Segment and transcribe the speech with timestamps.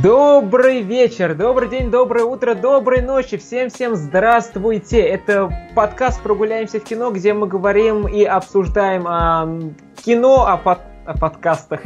[0.00, 3.36] Добрый вечер, добрый день, доброе утро, доброй ночи.
[3.36, 5.00] Всем-всем здравствуйте.
[5.00, 9.58] Это подкаст «Прогуляемся в кино», где мы говорим и обсуждаем о
[10.04, 10.78] кино, о, под...
[11.04, 11.80] о подкастах,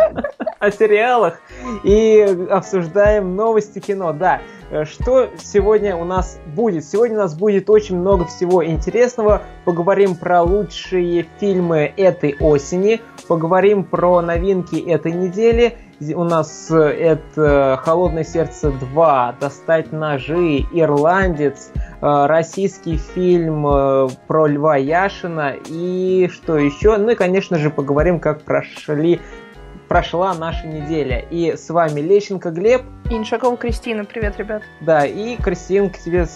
[0.58, 1.38] о сериалах
[1.82, 4.14] и обсуждаем новости кино.
[4.14, 4.40] Да,
[4.84, 6.86] что сегодня у нас будет?
[6.86, 9.42] Сегодня у нас будет очень много всего интересного.
[9.66, 15.76] Поговорим про лучшие фильмы этой осени, поговорим про новинки этой недели–
[16.14, 24.46] у нас э, это «Холодное сердце 2», «Достать ножи», «Ирландец», э, российский фильм э, про
[24.46, 26.96] Льва Яшина и что еще?
[26.96, 29.20] Ну и, конечно же, поговорим, как прошли
[29.88, 31.24] прошла наша неделя.
[31.30, 32.82] И с вами Лещенко Глеб.
[33.10, 34.04] И Иншакова Кристина.
[34.04, 34.62] Привет, ребят.
[34.80, 36.26] Да, и, Кристин, к тебе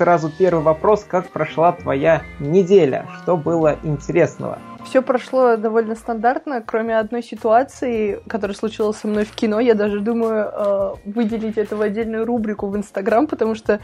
[0.00, 1.04] сразу первый вопрос.
[1.06, 3.06] Как прошла твоя неделя?
[3.20, 4.58] Что было интересного?
[4.86, 9.60] Все прошло довольно стандартно, кроме одной ситуации, которая случилась со мной в кино.
[9.60, 13.78] Я даже думаю э, выделить это в отдельную рубрику в Инстаграм, потому что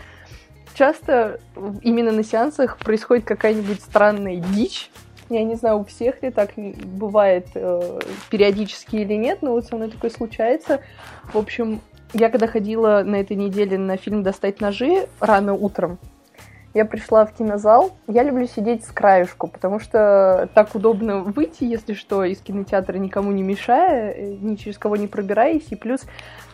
[0.73, 1.39] часто
[1.83, 4.91] именно на сеансах происходит какая-нибудь странная дичь.
[5.29, 8.01] Я не знаю, у всех ли так бывает э,
[8.31, 10.81] периодически или нет, но вот со мной такое случается.
[11.35, 15.99] В общем, я когда ходила на этой неделе на фильм «Достать ножи» рано утром,
[16.77, 17.97] я пришла в кинозал.
[18.07, 23.33] Я люблю сидеть с краешку, потому что так удобно выйти, если что, из кинотеатра никому
[23.33, 25.67] не мешая, э, ни через кого не пробираясь.
[25.71, 26.03] И плюс,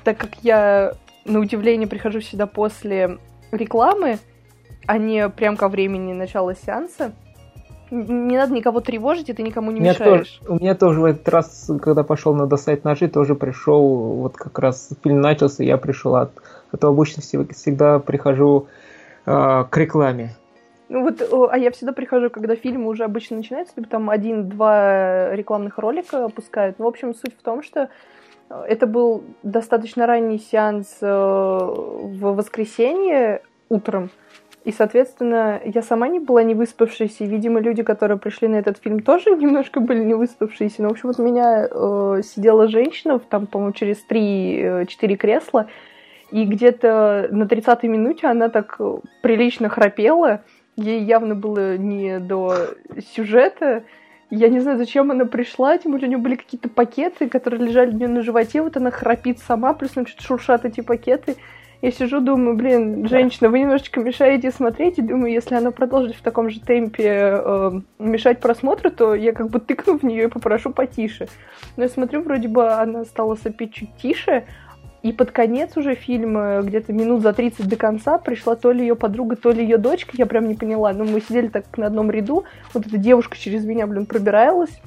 [0.05, 0.92] так как я,
[1.25, 3.19] на удивление, прихожу сюда после
[3.50, 4.20] рекламы,
[4.86, 7.11] а не прям ко времени начала сеанса,
[7.92, 10.38] не надо никого тревожить, и ты никому не у мешаешь.
[10.38, 13.82] Тоже, у меня тоже в этот раз, когда пошел на достать ножи, тоже пришел,
[14.14, 16.32] вот как раз фильм начался, я пришел от,
[16.72, 18.66] а то обычно всегда прихожу
[19.26, 20.34] э, к рекламе.
[20.88, 25.78] Ну вот, а я всегда прихожу, когда фильм уже обычно начинается, либо там один-два рекламных
[25.78, 26.78] ролика пускают.
[26.78, 27.90] Ну, в общем, суть в том, что
[28.48, 34.11] э, это был достаточно ранний сеанс э, в воскресенье утром,
[34.64, 38.78] и, соответственно, я сама не была не выспавшейся, и, видимо, люди, которые пришли на этот
[38.78, 40.83] фильм, тоже немножко были не выспавшиеся.
[40.83, 45.67] Но, в общем, вот у меня э, сидела женщина, там, по-моему, через 3-4 кресла,
[46.30, 50.42] и где-то на 30-й минуте она так э, прилично храпела.
[50.77, 52.55] Ей явно было не до
[53.14, 53.83] сюжета.
[54.30, 57.90] Я не знаю, зачем она пришла, тем более у нее были какие-то пакеты, которые лежали
[57.90, 61.36] у нее на животе, вот она храпит сама, плюс там что-то шуршат эти пакеты.
[61.82, 66.22] Я сижу, думаю, блин, женщина, вы немножечко мешаете смотреть, и думаю, если она продолжит в
[66.22, 70.70] таком же темпе э, мешать просмотру, то я как бы тыкну в нее и попрошу
[70.70, 71.26] потише.
[71.76, 74.44] Но я смотрю, вроде бы она стала сопеть чуть тише,
[75.02, 78.94] и под конец уже фильма, где-то минут за 30 до конца, пришла то ли ее
[78.94, 80.92] подруга, то ли ее дочка, я прям не поняла.
[80.92, 82.44] Но мы сидели так на одном ряду,
[82.74, 84.80] вот эта девушка через меня, блин, пробиралась.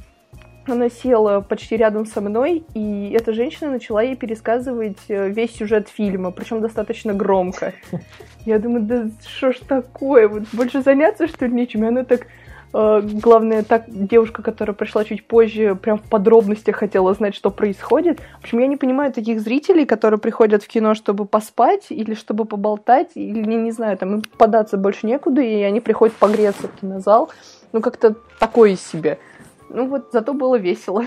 [0.68, 5.90] Она села почти рядом со мной, и эта женщина начала ей пересказывать э, весь сюжет
[5.90, 7.74] фильма, причем достаточно громко.
[8.46, 11.84] Я думаю, да что ж такое, вот больше заняться, что ли, нечем?
[11.84, 12.28] И она так
[12.78, 18.20] Э, главное, так девушка, которая пришла чуть позже, прям в подробностях хотела знать, что происходит.
[18.42, 22.44] В общем, я не понимаю таких зрителей, которые приходят в кино, чтобы поспать или чтобы
[22.44, 27.32] поболтать, или, не, знаю, там им податься больше некуда, и они приходят погреться в кинозал.
[27.72, 29.20] Ну, как-то такое себе.
[29.76, 31.04] Ну вот, зато было весело.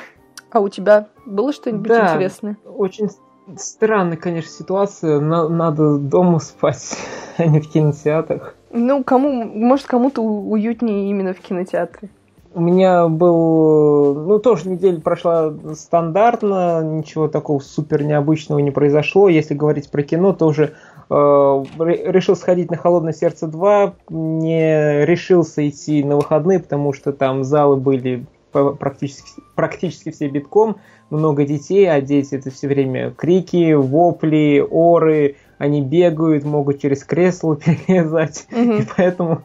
[0.51, 2.59] А у тебя было что-нибудь да, интересное?
[2.67, 3.09] очень
[3.57, 5.21] странная, конечно, ситуация.
[5.21, 6.99] Надо дома спать,
[7.39, 8.55] а не в кинотеатрах.
[8.71, 12.11] Ну, кому, может, кому-то уютнее именно в кинотеатре.
[12.55, 19.29] У меня был, ну, тоже неделя прошла стандартно, ничего такого супер необычного не произошло.
[19.29, 20.75] Если говорить про кино, тоже
[21.09, 27.45] э, решил сходить на «Холодное сердце 2», не решился идти на выходные, потому что там
[27.45, 30.77] залы были практически, практически все битком,
[31.11, 37.57] много детей, а дети это все время крики, вопли, оры, они бегают, могут через кресло
[37.87, 38.83] перелезать, mm-hmm.
[38.83, 39.43] и поэтому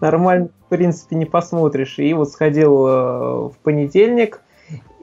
[0.00, 1.98] нормально, в принципе, не посмотришь.
[1.98, 2.90] И вот сходил э,
[3.48, 4.40] в понедельник,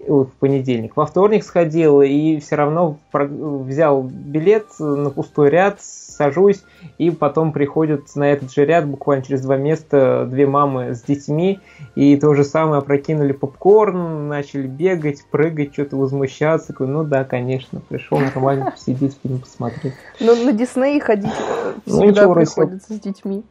[0.10, 6.64] в понедельник, во вторник сходил, и все равно взял билет на пустой ряд, сажусь,
[6.98, 11.60] и потом приходят на этот же ряд, буквально через два места, две мамы с детьми,
[11.96, 16.68] и то же самое опрокинули попкорн, начали бегать, прыгать, что-то возмущаться.
[16.68, 19.94] Такой, ну да, конечно, пришел нормально посидеть, фильм посмотреть.
[20.20, 23.44] Но на Дисней ходить э, ну, всегда ну, приходится с детьми.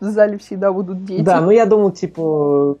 [0.00, 1.22] В зале всегда будут дети.
[1.22, 2.76] Да, ну я думал, типа,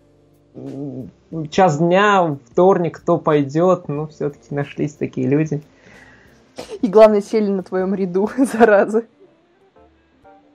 [1.50, 5.62] час дня, вторник, кто пойдет, ну все-таки нашлись такие люди.
[6.82, 9.04] И главное, сели на твоем ряду, зараза.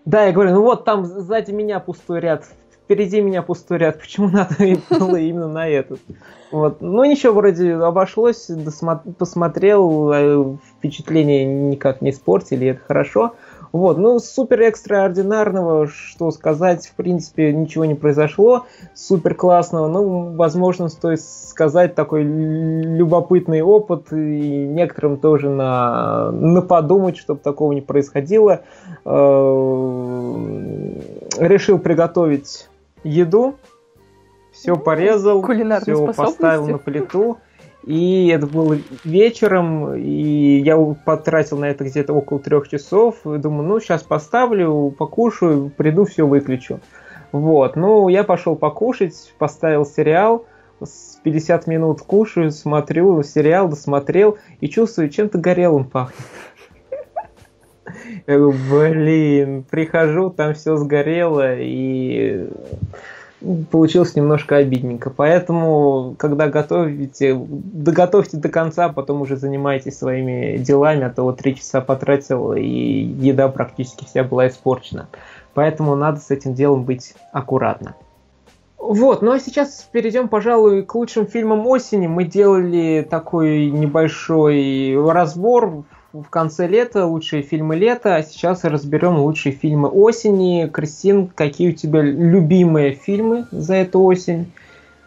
[0.05, 2.45] Да, я говорю, ну вот там сзади меня пустой ряд.
[2.83, 4.55] впереди меня пустой ряд, почему надо
[4.89, 5.99] было именно на этот?
[6.51, 6.81] Вот.
[6.81, 8.49] Ну ничего, вроде обошлось,
[9.17, 13.35] посмотрел, э, впечатление никак не испортили, это хорошо.
[13.73, 18.67] Вот, ну, супер экстраординарного, что сказать, в принципе, ничего не произошло.
[18.93, 27.17] Супер классного, ну, возможно, стоит сказать, такой любопытный опыт, и некоторым тоже на, на подумать,
[27.17, 28.61] чтобы такого не происходило.
[29.05, 29.09] Э,
[31.39, 32.69] решил приготовить
[33.03, 33.55] еду,
[34.51, 35.41] все порезал,
[35.81, 37.37] все поставил на плиту.
[37.85, 43.17] И это было вечером, и я потратил на это где-то около трех часов.
[43.25, 46.79] Думаю, ну, сейчас поставлю, покушаю, приду, все выключу.
[47.33, 50.45] Вот, ну, я пошел покушать, поставил сериал,
[50.81, 56.19] с 50 минут кушаю, смотрю сериал, досмотрел, и чувствую, чем-то горелым пахнет.
[58.27, 62.47] Блин, прихожу, там все сгорело, и
[63.71, 65.09] получилось немножко обидненько.
[65.09, 71.55] Поэтому, когда готовите, доготовьте до конца, потом уже занимайтесь своими делами, а то вот три
[71.55, 75.07] часа потратил, и еда практически вся была испорчена.
[75.53, 77.95] Поэтому надо с этим делом быть аккуратно.
[78.77, 82.07] Вот, ну а сейчас перейдем, пожалуй, к лучшим фильмам осени.
[82.07, 89.53] Мы делали такой небольшой разбор в конце лета лучшие фильмы лета, а сейчас разберем лучшие
[89.53, 90.69] фильмы осени.
[90.71, 94.51] Кристин, какие у тебя любимые фильмы за эту осень?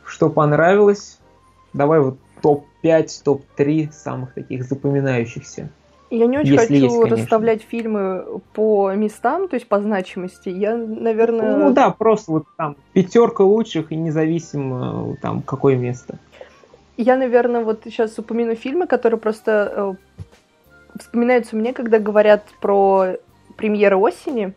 [0.04, 1.18] Что понравилось?
[1.72, 5.68] Давай вот топ-5, топ-3 самых таких запоминающихся.
[6.10, 10.48] Я не очень Если хочу есть, расставлять фильмы по местам, то есть по значимости.
[10.48, 11.56] Я, наверное...
[11.56, 16.18] Ну да, просто вот там пятерка лучших и независимо там какое место.
[16.96, 19.94] Я, наверное, вот сейчас упомяну фильмы, которые просто э,
[20.98, 23.16] вспоминаются мне, когда говорят про
[23.56, 24.54] премьеры осени.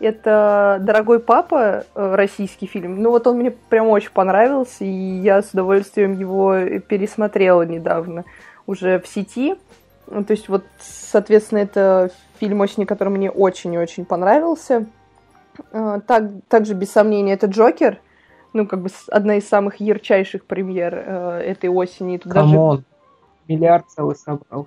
[0.00, 3.00] Это «Дорогой папа», э, российский фильм.
[3.00, 8.24] Ну вот он мне прям очень понравился, и я с удовольствием его пересмотрела недавно
[8.66, 9.54] уже в сети.
[10.06, 14.86] Ну, то есть вот, соответственно, это фильм осени, который мне очень-очень понравился.
[15.72, 18.00] Э, так, также, без сомнения, это «Джокер»,
[18.52, 22.18] ну, как бы одна из самых ярчайших премьер э, этой осени.
[22.18, 22.84] Come on, даже...
[23.48, 24.66] миллиард целый собрал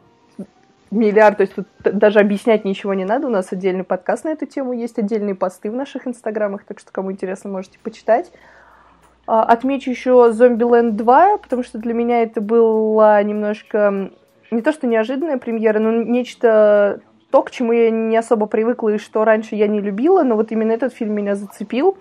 [0.92, 4.45] миллиард, то есть тут даже объяснять ничего не надо, у нас отдельный подкаст на эту
[4.45, 8.31] тему, есть отдельные посты в наших инстаграмах, так что кому интересно, можете почитать.
[9.25, 14.12] А, отмечу еще Zombieland 2, потому что для меня это было немножко
[14.51, 18.98] не то что неожиданная премьера, но нечто то, к чему я не особо привыкла и
[18.98, 21.98] что раньше я не любила, но вот именно этот фильм меня зацепил.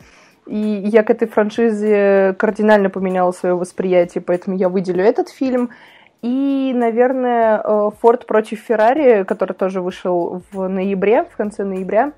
[0.46, 5.70] И я к этой франшизе кардинально поменяла свое восприятие, поэтому я выделю этот фильм.
[6.26, 12.14] И, наверное, э, Форд против Феррари, который тоже вышел в ноябре, в конце ноября.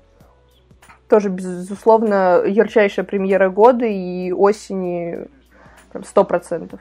[1.07, 5.27] Тоже, безусловно, ярчайшая премьера года и осени
[6.05, 6.79] сто процентов.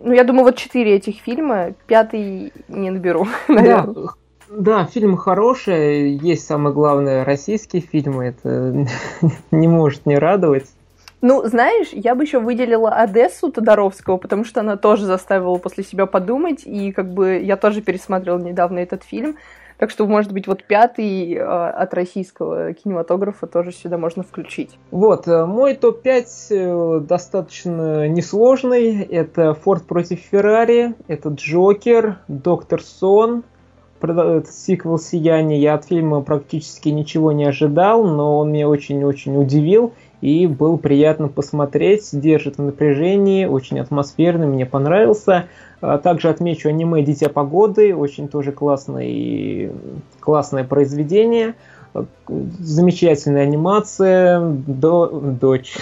[0.00, 3.94] Ну, я думаю, вот четыре этих фильма, пятый не наберу, наверное.
[4.48, 8.86] Да, да, фильмы хорошие, есть самое главное российские фильмы, это
[9.50, 10.70] не может не радовать.
[11.26, 16.04] Ну, знаешь, я бы еще выделила Одессу Тодоровского, потому что она тоже заставила после себя
[16.04, 19.36] подумать, и как бы я тоже пересмотрела недавно этот фильм.
[19.78, 24.78] Так что, может быть, вот пятый э, от российского кинематографа тоже сюда можно включить.
[24.90, 29.00] Вот, э, мой топ-5 э, достаточно несложный.
[29.04, 33.44] Это Форд против Феррари, это Джокер, Доктор Сон,
[34.50, 35.62] сиквел «Сияние».
[35.62, 41.28] Я от фильма практически ничего не ожидал, но он меня очень-очень удивил и был приятно
[41.28, 45.48] посмотреть, держит в напряжении, очень атмосферный, мне понравился.
[45.82, 49.70] А также отмечу аниме «Дитя погоды», очень тоже классный,
[50.20, 51.56] классное произведение,
[52.58, 55.76] замечательная анимация, до, дочь,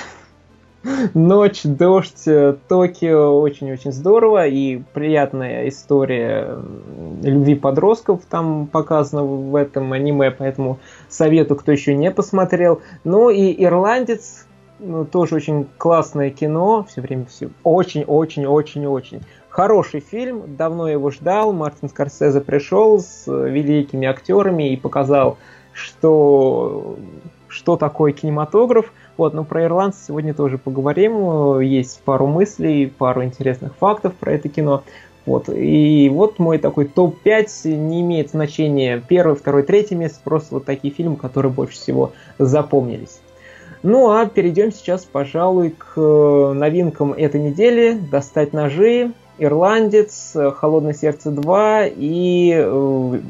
[1.14, 4.46] Ночь, дождь, э, Токио очень-очень здорово.
[4.46, 6.58] И приятная история
[7.22, 10.78] любви подростков там показана в этом аниме, поэтому
[11.12, 12.80] советую, кто еще не посмотрел.
[13.04, 14.46] Ну и Ирландец,
[14.78, 19.22] ну, тоже очень классное кино, все время все очень-очень-очень-очень.
[19.48, 25.36] Хороший фильм, давно его ждал, Мартин Скорсезе пришел с великими актерами и показал,
[25.72, 26.96] что,
[27.48, 31.60] что такое кинематограф– вот, но про ирландцев сегодня тоже поговорим.
[31.60, 34.82] Есть пару мыслей, пару интересных фактов про это кино.
[35.24, 35.48] Вот.
[35.48, 40.92] И вот мой такой топ-5 не имеет значения первый, второй, третий место, просто вот такие
[40.92, 43.20] фильмы, которые больше всего запомнились.
[43.82, 47.92] Ну а перейдем сейчас, пожалуй, к новинкам этой недели.
[47.92, 53.20] «Достать ножи», «Ирландец», «Холодное сердце 2» и э,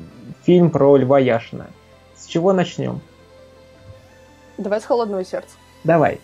[0.44, 1.68] фильм про Льва Яшина.
[2.16, 3.00] С чего начнем?
[4.58, 5.56] Давай с «Холодного сердца».
[5.84, 6.20] Давай.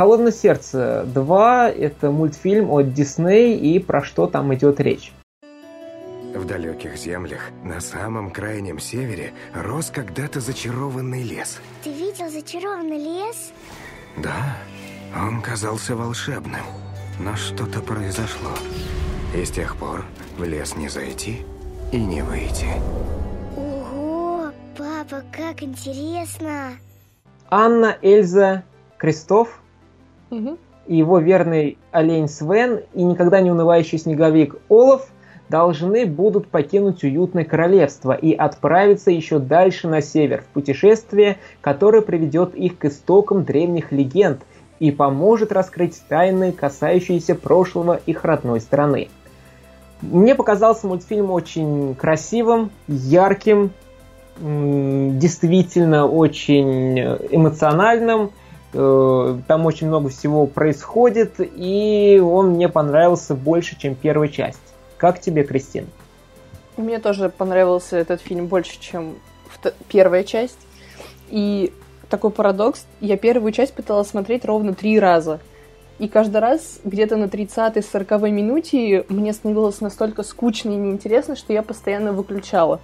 [0.00, 5.12] Холодное сердце 2 это мультфильм от Дисней и про что там идет речь.
[6.34, 11.60] В далеких землях, на самом крайнем севере, рос когда-то зачарованный лес.
[11.84, 13.52] Ты видел зачарованный лес?
[14.16, 14.56] Да,
[15.14, 16.64] он казался волшебным,
[17.18, 18.52] но что-то произошло.
[19.36, 20.06] И с тех пор
[20.38, 21.44] в лес не зайти
[21.92, 22.68] и не выйти.
[23.54, 26.70] Ого, папа, как интересно!
[27.50, 28.64] Анна, Эльза,
[28.96, 29.60] Кристоф
[30.30, 35.08] И его верный олень Свен и никогда не унывающий снеговик Олаф
[35.48, 42.54] должны будут покинуть уютное королевство и отправиться еще дальше на север в путешествие, которое приведет
[42.54, 44.40] их к истокам древних легенд
[44.78, 49.08] и поможет раскрыть тайны, касающиеся прошлого их родной страны.
[50.02, 53.72] Мне показался мультфильм очень красивым, ярким,
[54.40, 58.30] действительно очень эмоциональным.
[58.72, 64.60] Э, Там очень много всего происходит, и он мне понравился больше, чем первая часть.
[64.96, 65.86] Как тебе, Кристин?
[66.76, 69.16] Мне тоже понравился этот фильм больше, чем
[69.88, 70.58] первая часть.
[71.30, 71.72] И
[72.08, 75.40] такой парадокс, я первую часть пыталась смотреть ровно три раза.
[75.98, 81.62] И каждый раз, где-то на 30-40 минуте, мне становилось настолько скучно и неинтересно, что я
[81.62, 82.80] постоянно выключала.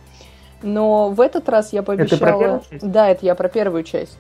[0.62, 2.19] Но в этот раз я пообещала...
[2.19, 2.90] про первую часть?
[2.90, 4.19] Да, это я про первую часть.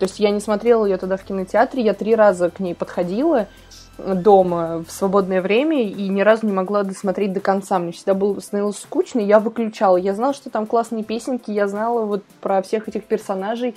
[0.00, 3.46] То есть я не смотрела ее тогда в кинотеатре, я три раза к ней подходила
[3.98, 7.78] дома в свободное время и ни разу не могла досмотреть до конца.
[7.78, 9.98] Мне всегда было становилось скучно, и я выключала.
[9.98, 13.74] Я знала, что там классные песенки, я знала вот про всех этих персонажей,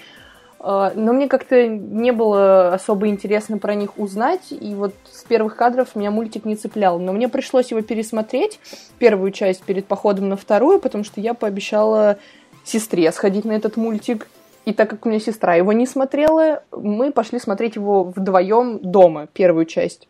[0.61, 5.57] э, но мне как-то не было особо интересно про них узнать, и вот с первых
[5.57, 6.99] кадров меня мультик не цеплял.
[6.99, 8.61] Но мне пришлось его пересмотреть,
[8.99, 12.17] первую часть перед походом на вторую, потому что я пообещала
[12.63, 14.29] сестре сходить на этот мультик.
[14.65, 19.27] И так как у меня сестра его не смотрела, мы пошли смотреть его вдвоем дома,
[19.33, 20.07] первую часть.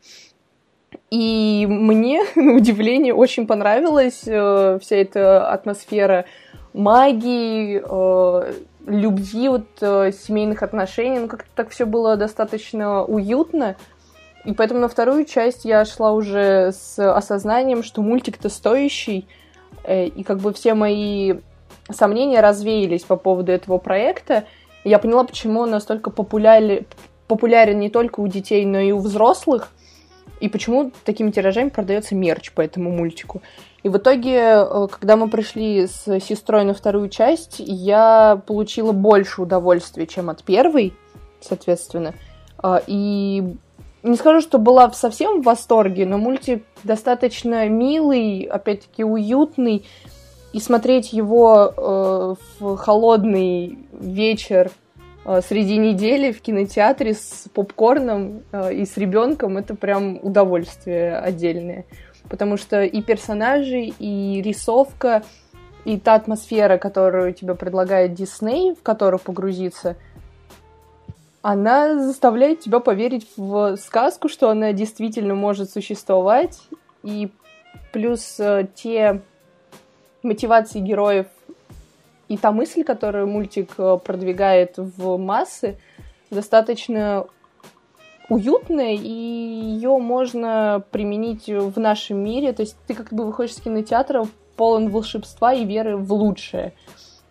[1.10, 6.26] И мне, на удивление, очень понравилась э, вся эта атмосфера
[6.74, 8.54] магии, э,
[8.86, 11.20] любви, вот, э, семейных отношений.
[11.20, 13.76] Ну, как-то так все было достаточно уютно.
[14.46, 19.28] И поэтому на вторую часть я шла уже с осознанием, что мультик-то стоящий.
[19.84, 21.36] э, и как бы все мои
[21.90, 24.46] сомнения развеялись по поводу этого проекта.
[24.84, 26.86] Я поняла, почему он настолько популяли-
[27.28, 29.70] популярен не только у детей, но и у взрослых.
[30.40, 33.42] И почему такими тиражами продается мерч по этому мультику.
[33.84, 39.42] И в итоге, э, когда мы пришли с сестрой на вторую часть, я получила больше
[39.42, 40.94] удовольствия, чем от первой,
[41.42, 42.14] соответственно.
[42.58, 43.56] А, И
[44.04, 49.86] не скажу, что была совсем в восторге, но мультик достаточно милый, опять-таки уютный.
[50.54, 54.72] И смотреть его э, в холодный вечер
[55.26, 61.86] э, среди недели в кинотеатре с попкорном э, и с ребенком это прям удовольствие отдельное.
[62.30, 65.24] Потому что и персонажи, и рисовка,
[65.86, 69.98] и та атмосфера, которую тебе предлагает Дисней, в которую погрузиться,
[71.42, 76.62] она заставляет тебя поверить в сказку, что она действительно может существовать.
[77.02, 77.32] И
[77.92, 79.22] плюс э, те
[80.24, 81.28] мотивации героев
[82.28, 85.78] и та мысль, которую мультик э, продвигает в массы,
[86.32, 87.28] достаточно
[88.30, 92.54] уютная, и ее можно применить в нашем мире.
[92.54, 94.26] То есть ты как бы выходишь из кинотеатра
[94.56, 96.74] полон волшебства и веры в лучшее.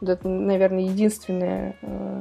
[0.00, 2.20] Вот Это, наверное, единственное э,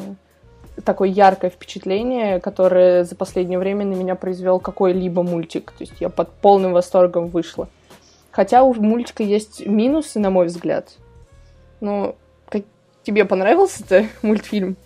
[0.83, 5.71] такое яркое впечатление, которое за последнее время на меня произвел какой-либо мультик.
[5.71, 7.67] То есть я под полным восторгом вышла.
[8.31, 10.89] Хотя у мультика есть минусы, на мой взгляд.
[11.81, 12.15] Но
[12.49, 12.63] как
[13.03, 14.77] тебе понравился-то мультфильм?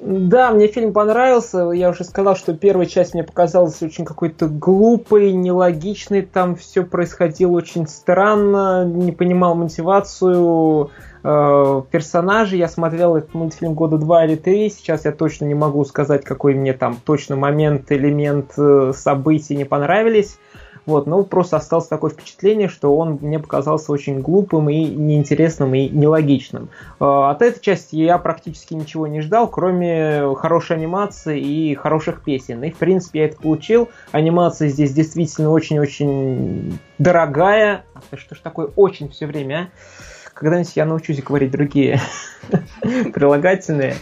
[0.00, 1.70] Да, мне фильм понравился.
[1.70, 6.22] Я уже сказал, что первая часть мне показалась очень какой-то глупой, нелогичной.
[6.22, 10.90] Там все происходило очень странно, не понимал мотивацию
[11.24, 12.60] э, персонажей.
[12.60, 14.70] Я смотрел этот мультфильм года два или три.
[14.70, 19.64] Сейчас я точно не могу сказать, какой мне там точно момент, элемент, э, событий не
[19.64, 20.38] понравились.
[20.88, 25.86] Вот, но просто осталось такое впечатление, что он мне показался очень глупым и неинтересным и
[25.90, 26.70] нелогичным.
[26.98, 32.64] Э, От этой части я практически ничего не ждал, кроме хорошей анимации и хороших песен.
[32.64, 33.90] И, в принципе, я это получил.
[34.12, 37.84] Анимация здесь действительно очень-очень дорогая.
[37.92, 40.30] А Что ж такое очень все время, а?
[40.32, 42.00] Когда-нибудь я научусь говорить другие
[43.12, 43.96] прилагательные.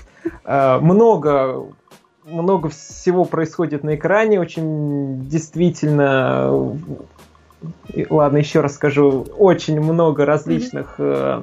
[0.44, 1.66] Э, Много
[2.26, 6.76] много всего происходит на экране, очень действительно,
[7.95, 11.42] и, ладно, еще раз скажу, очень много различных э, э,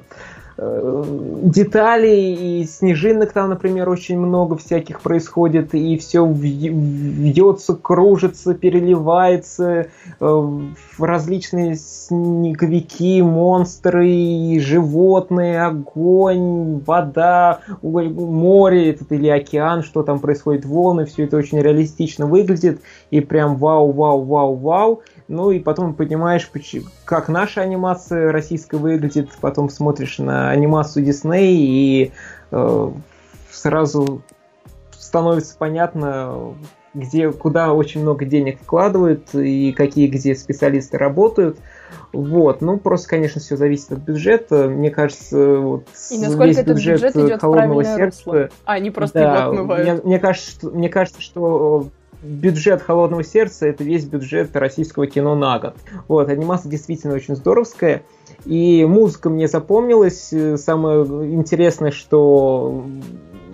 [0.57, 9.87] деталей, и снежинок там, например, очень много всяких происходит, и все вьется, кружится, переливается,
[10.19, 10.59] э,
[10.99, 21.23] различные снеговики, монстры, животные, огонь, вода, море этот или океан, что там происходит, волны, все
[21.23, 22.79] это очень реалистично выглядит,
[23.09, 25.01] и прям вау, вау, вау, вау.
[25.27, 26.49] Ну и потом понимаешь,
[27.05, 32.11] как наша анимация российская выглядит, потом смотришь на анимацию Дисней и
[32.51, 32.91] э,
[33.51, 34.21] сразу
[34.91, 36.55] становится понятно,
[36.93, 41.57] где, куда очень много денег вкладывают и какие где специалисты работают.
[42.11, 44.67] Вот, ну просто, конечно, все зависит от бюджета.
[44.67, 48.91] Мне кажется, вот и насколько весь этот бюджет, бюджет идет холодного сердца, русло, а не
[48.91, 49.83] просто да, его отмывают.
[49.83, 51.89] Мне, мне кажется, что, мне кажется, что
[52.23, 55.75] бюджет «Холодного сердца»— это весь бюджет российского кино на год.
[56.07, 58.03] Вот, анимация действительно очень здоровская.
[58.45, 60.33] И музыка мне запомнилась.
[60.61, 61.03] Самое
[61.33, 62.85] интересное, что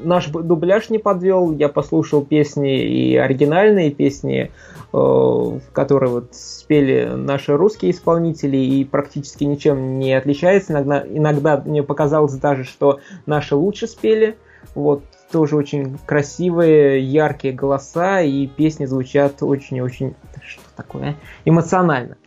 [0.04, 1.52] наш дубляж не подвел.
[1.52, 4.52] Я послушал песни и оригинальные песни,
[4.94, 10.74] э, которые вот спели наши русские исполнители, и практически ничем не отличается.
[10.74, 14.38] Иногда, иногда мне показалось даже, что наши лучше спели.
[14.76, 22.18] Вот тоже очень красивые, яркие голоса, и песни звучат очень-очень, что такое, эмоционально.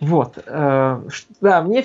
[0.00, 0.38] Вот.
[0.46, 1.00] Э,
[1.40, 1.84] да, мне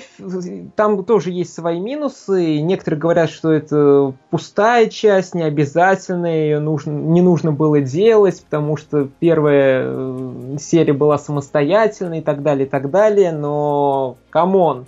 [0.76, 2.60] там тоже есть свои минусы.
[2.60, 8.76] Некоторые говорят, что это пустая часть, не обязательная, ее нужно, не нужно было делать, потому
[8.76, 13.32] что первая э, серия была самостоятельной и так далее, и так далее.
[13.32, 14.86] Но, come on,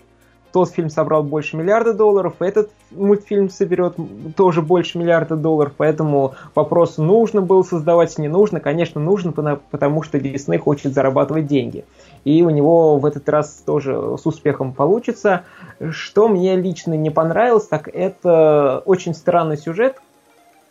[0.54, 3.96] тот фильм собрал больше миллиарда долларов, этот мультфильм соберет
[4.36, 10.20] тоже больше миллиарда долларов, поэтому вопрос, нужно было создавать, не нужно, конечно, нужно, потому что
[10.20, 11.84] Дисней хочет зарабатывать деньги.
[12.24, 15.42] И у него в этот раз тоже с успехом получится.
[15.90, 20.00] Что мне лично не понравилось, так это очень странный сюжет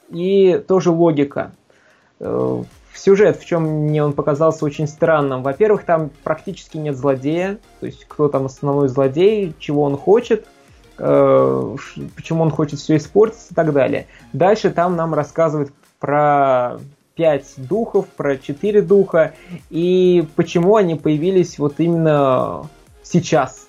[0.10, 1.52] и тоже логика
[2.22, 2.64] э,
[2.98, 5.44] сюжет, в чем мне он показался очень странным.
[5.44, 10.48] Во-первых, там практически нет злодея, то есть кто там основной злодей, чего он хочет,
[10.98, 11.76] э,
[12.16, 14.08] почему он хочет все испортить и так далее.
[14.32, 16.78] Дальше там нам рассказывают про
[17.16, 19.34] пять духов, про четыре духа
[19.70, 22.70] и почему они появились вот именно
[23.04, 23.68] сейчас.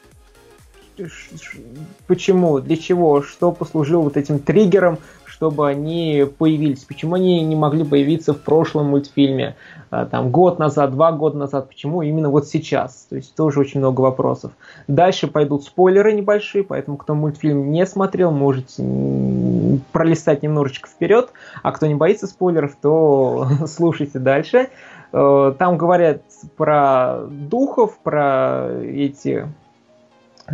[2.07, 4.99] Почему, для чего, что послужило вот этим триггером,
[5.35, 6.85] чтобы они появились?
[6.85, 9.57] Почему они не могли появиться в прошлом мультфильме,
[9.91, 11.69] а, там, год назад, два года назад?
[11.69, 13.09] Почему именно вот сейчас?
[13.11, 14.53] То есть тоже очень много вопросов.
[14.87, 21.31] Дальше пойдут спойлеры небольшие, поэтому кто мультфильм не смотрел, можете пролистать немножечко вперед,
[21.65, 24.69] а кто не боится спойлеров, то слушайте дальше.
[25.13, 26.23] Э, там говорят
[26.57, 29.49] про духов, про эти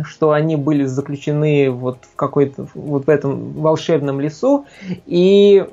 [0.03, 4.65] что они были заключены вот в какой-то вот в этом волшебном лесу,
[5.05, 5.65] и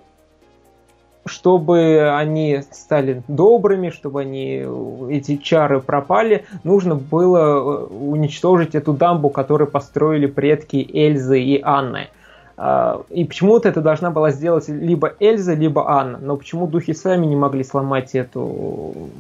[1.29, 4.65] чтобы они стали добрыми, чтобы они
[5.11, 12.09] эти чары пропали, нужно было э, уничтожить эту дамбу, которую построили предки Эльзы и Анны.
[12.57, 16.19] А, и почему-то это должна была сделать либо Эльза, либо Анна.
[16.21, 19.11] Но почему духи сами не могли сломать эту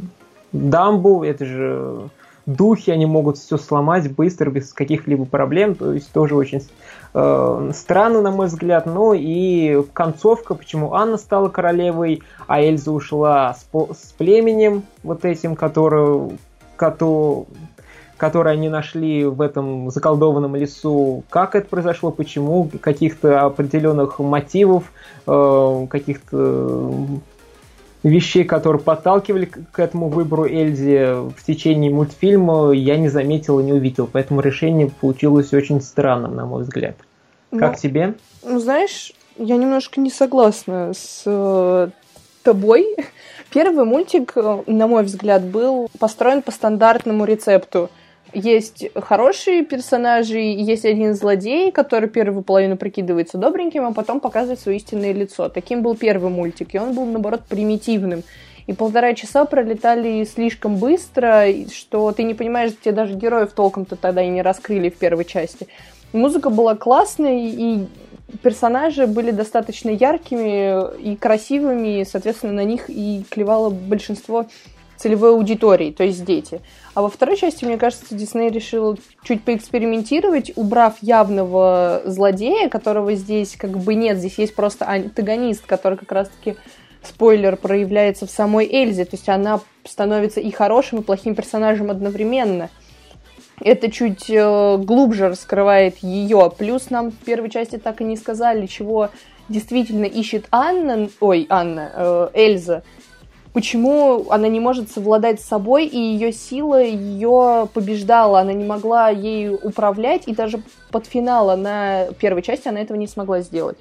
[0.53, 1.23] дамбу?
[1.23, 2.09] Это же
[2.49, 6.63] духи, они могут все сломать быстро, без каких-либо проблем, то есть тоже очень
[7.13, 8.87] э, странно, на мой взгляд.
[8.87, 15.57] Ну и концовка, почему Анна стала королевой, а Эльза ушла с, с племенем вот этим,
[15.57, 16.39] который,
[16.77, 17.45] который,
[18.17, 21.25] который они нашли в этом заколдованном лесу.
[21.29, 24.85] Как это произошло, почему, каких-то определенных мотивов,
[25.27, 26.95] э, каких-то
[28.09, 33.73] вещей, которые подталкивали к этому выбору Эльзи в течение мультфильма, я не заметил и не
[33.73, 34.09] увидел.
[34.11, 36.97] Поэтому решение получилось очень странным, на мой взгляд.
[37.51, 38.15] Ну, как тебе?
[38.45, 41.89] Ну, знаешь, я немножко не согласна с э,
[42.43, 42.97] тобой.
[43.51, 47.91] Первый мультик, э, на мой взгляд, был построен по стандартному рецепту
[48.33, 54.79] есть хорошие персонажи, есть один злодей, который первую половину прикидывается добреньким, а потом показывает свое
[54.79, 55.49] истинное лицо.
[55.49, 58.23] Таким был первый мультик, и он был, наоборот, примитивным.
[58.67, 64.23] И полтора часа пролетали слишком быстро, что ты не понимаешь, где даже героев толком-то тогда
[64.23, 65.69] и не раскрыли в первой части.
[66.13, 67.87] Музыка была классной, и
[68.43, 74.47] персонажи были достаточно яркими и красивыми, и, соответственно, на них и клевало большинство
[74.99, 76.61] целевой аудитории, то есть дети.
[76.95, 83.57] А во второй части, мне кажется, Дисней решил чуть поэкспериментировать, убрав явного злодея, которого здесь
[83.57, 86.57] как бы нет, здесь есть просто антагонист, который как раз-таки
[87.03, 92.69] спойлер проявляется в самой Эльзе, то есть она становится и хорошим, и плохим персонажем одновременно.
[93.61, 96.53] это чуть э, глубже раскрывает ее.
[96.57, 99.11] Плюс нам в первой части так и не сказали, чего
[99.49, 102.83] действительно ищет Анна, ой, Анна, э, Эльза.
[103.53, 109.09] Почему она не может совладать с собой, и ее сила ее побеждала, она не могла
[109.09, 113.79] ею управлять, и даже под финал на первой части она этого не смогла сделать.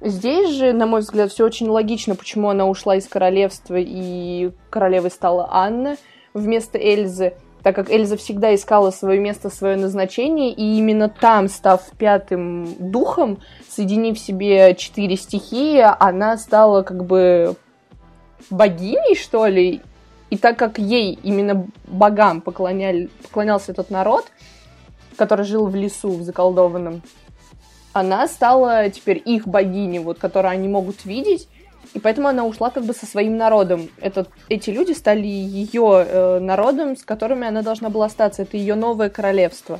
[0.00, 5.10] Здесь же, на мой взгляд, все очень логично, почему она ушла из королевства, и королевой
[5.10, 5.96] стала Анна
[6.34, 11.80] вместо Эльзы так как Эльза всегда искала свое место, свое назначение, и именно там, став
[11.96, 13.38] пятым духом,
[13.70, 17.56] соединив в себе четыре стихии, она стала как бы
[18.50, 19.80] богиней, что ли,
[20.30, 24.26] и так как ей, именно богам, поклоняли, поклонялся этот народ,
[25.16, 27.02] который жил в лесу, в заколдованном,
[27.92, 31.48] она стала теперь их богиней, вот, которую они могут видеть,
[31.92, 33.88] и поэтому она ушла как бы со своим народом.
[34.00, 38.42] Это, эти люди стали ее э, народом, с которыми она должна была остаться.
[38.42, 39.78] Это ее новое королевство.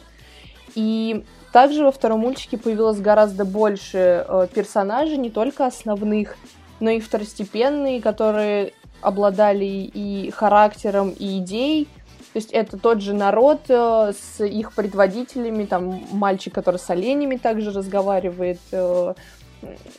[0.77, 6.37] И также во втором мультике появилось гораздо больше э, персонажей, не только основных,
[6.81, 11.85] но и второстепенные, которые обладали и характером, и идеей.
[12.33, 17.37] То есть это тот же народ э, с их предводителями, там мальчик, который с оленями
[17.37, 19.15] также разговаривает, э,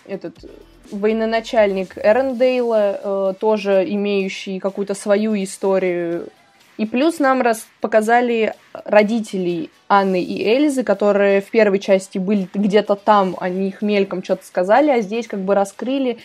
[0.05, 0.45] этот
[0.91, 6.27] военачальник Эрендейла, э, тоже имеющий какую-то свою историю.
[6.77, 12.95] И плюс нам раз показали родителей Анны и Эльзы, которые в первой части были где-то
[12.95, 16.17] там, они их мельком что-то сказали, а здесь как бы раскрыли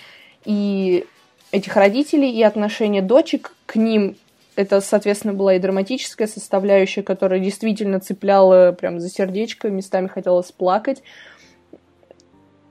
[0.44, 1.06] и
[1.52, 4.16] этих родителей, и отношение дочек к ним.
[4.56, 11.02] Это, соответственно, была и драматическая составляющая, которая действительно цепляла прям за сердечко, местами хотелось плакать.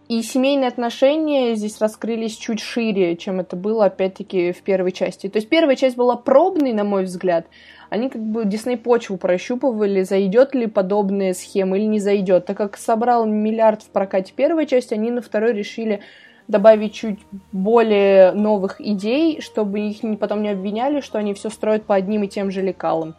[0.08, 5.30] И семейные отношения здесь раскрылись чуть шире, чем это было, опять-таки, в первой части.
[5.30, 7.46] То есть первая часть была пробной, на мой взгляд.
[7.92, 12.48] Они как бы Дисней почву прощупывали, зайдет ли подобная схема или не зайдет.
[12.48, 16.02] Так как собрал миллиард в прокате первой части, они на второй решили
[16.50, 17.20] добавить чуть
[17.54, 22.28] более новых идей, чтобы их потом не обвиняли, что они все строят по одним и
[22.28, 23.16] тем же лекалам.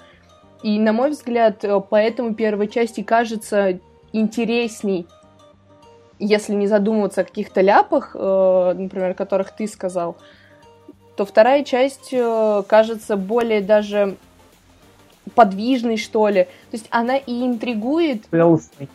[0.63, 3.81] И, на мой взгляд, э, поэтому первой части кажется
[4.13, 5.07] интересней
[6.21, 10.17] если не задумываться о каких-то ляпах, э, например, которых ты сказал,
[11.17, 14.17] то вторая часть э, кажется более даже
[15.35, 16.45] подвижной, что ли.
[16.45, 18.29] То есть она и интригует.
[18.31, 18.89] Грустный.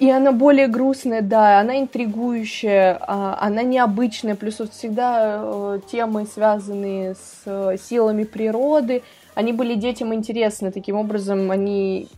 [0.00, 6.24] И она более грустная, да, она интригующая, а, она необычная, плюс вот всегда э, темы,
[6.24, 9.02] связанные с силами природы,
[9.34, 12.08] они были детям интересны, таким образом они,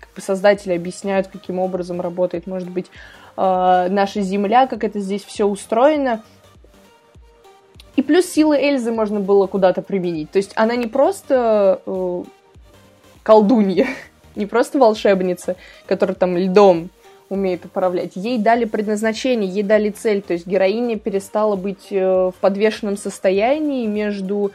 [0.00, 2.86] как бы создатели объясняют, каким образом работает, может быть,
[3.36, 6.24] э, наша Земля, как это здесь все устроено.
[7.94, 10.32] И плюс силы Эльзы можно было куда-то применить.
[10.32, 12.24] То есть она не просто э,
[13.22, 13.86] колдунья,
[14.34, 15.54] не просто волшебница,
[15.86, 16.90] которая там льдом
[17.32, 18.12] умеет управлять.
[18.14, 20.20] Ей дали предназначение, ей дали цель.
[20.20, 24.52] То есть героиня перестала быть э, в подвешенном состоянии между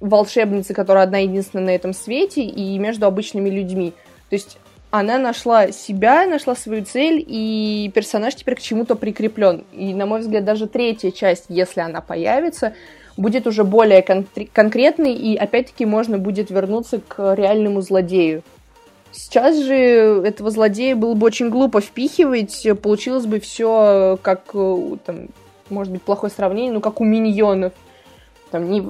[0.00, 3.92] волшебницей, которая одна единственная на этом свете, и между обычными людьми.
[4.28, 4.58] То есть
[4.90, 9.64] она нашла себя, нашла свою цель, и персонаж теперь к чему-то прикреплен.
[9.72, 12.74] И, на мой взгляд, даже третья часть, если она появится,
[13.16, 18.42] будет уже более кон- конкретной, и опять-таки можно будет вернуться к реальному злодею.
[19.14, 25.28] Сейчас же этого злодея было бы очень глупо впихивать, получилось бы все как, э, там,
[25.70, 27.72] может быть, плохое сравнение, но как у миньонов
[28.54, 28.84] там, не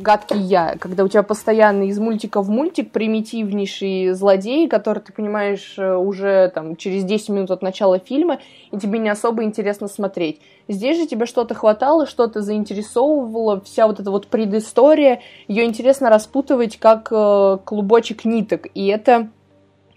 [0.00, 5.74] гадкий я, когда у тебя постоянно из мультика в мультик примитивнейший злодей, который ты понимаешь
[5.76, 8.38] э, уже там через 10 минут от начала фильма,
[8.70, 10.40] и тебе не особо интересно смотреть.
[10.68, 16.78] Здесь же тебе что-то хватало, что-то заинтересовывало, вся вот эта вот предыстория, ее интересно распутывать
[16.78, 19.30] как э, клубочек ниток, и это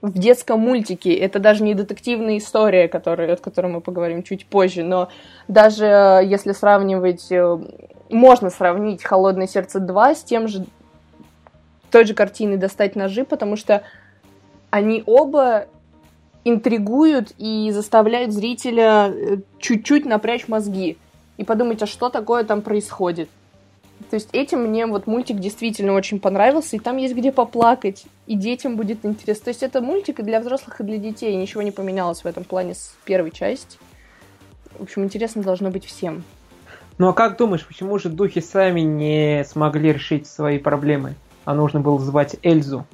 [0.01, 1.13] в детском мультике.
[1.13, 5.09] Это даже не детективная история, которая, от которой мы поговорим чуть позже, но
[5.47, 7.29] даже э, если сравнивать
[8.09, 10.65] можно сравнить «Холодное сердце 2» с тем же
[11.89, 13.83] той же картиной «Достать ножи», потому что
[14.69, 15.67] они оба
[16.43, 20.97] интригуют и заставляют зрителя э, чуть-чуть напрячь мозги
[21.37, 23.29] и подумать, а что такое там происходит.
[24.09, 28.35] То есть этим мне вот мультик действительно очень понравился, и там есть где поплакать, и
[28.35, 29.45] детям будет интересно.
[29.45, 32.43] То есть это мультик и для взрослых, и для детей, ничего не поменялось в этом
[32.43, 33.77] плане с первой части.
[34.77, 36.23] В общем, интересно должно быть всем.
[36.97, 41.15] Ну а как думаешь, почему же духи сами не смогли решить свои проблемы?
[41.45, 42.85] А нужно было звать Эльзу.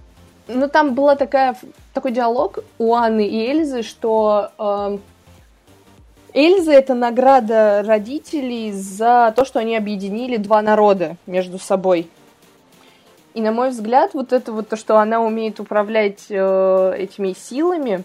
[0.48, 1.56] Ну там была такая,
[1.94, 4.98] такой диалог у Анны и Эльзы, что э,
[6.38, 12.12] Эльза это награда родителей за то, что они объединили два народа между собой.
[13.34, 18.04] И на мой взгляд, вот это вот то, что она умеет управлять э, этими силами,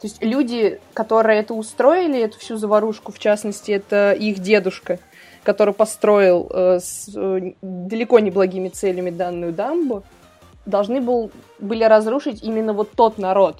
[0.00, 4.98] то есть люди, которые это устроили, эту всю заварушку, в частности, это их дедушка,
[5.42, 10.04] который построил э, с э, далеко не благими целями данную дамбу,
[10.64, 13.58] должны был, были разрушить именно вот тот народ,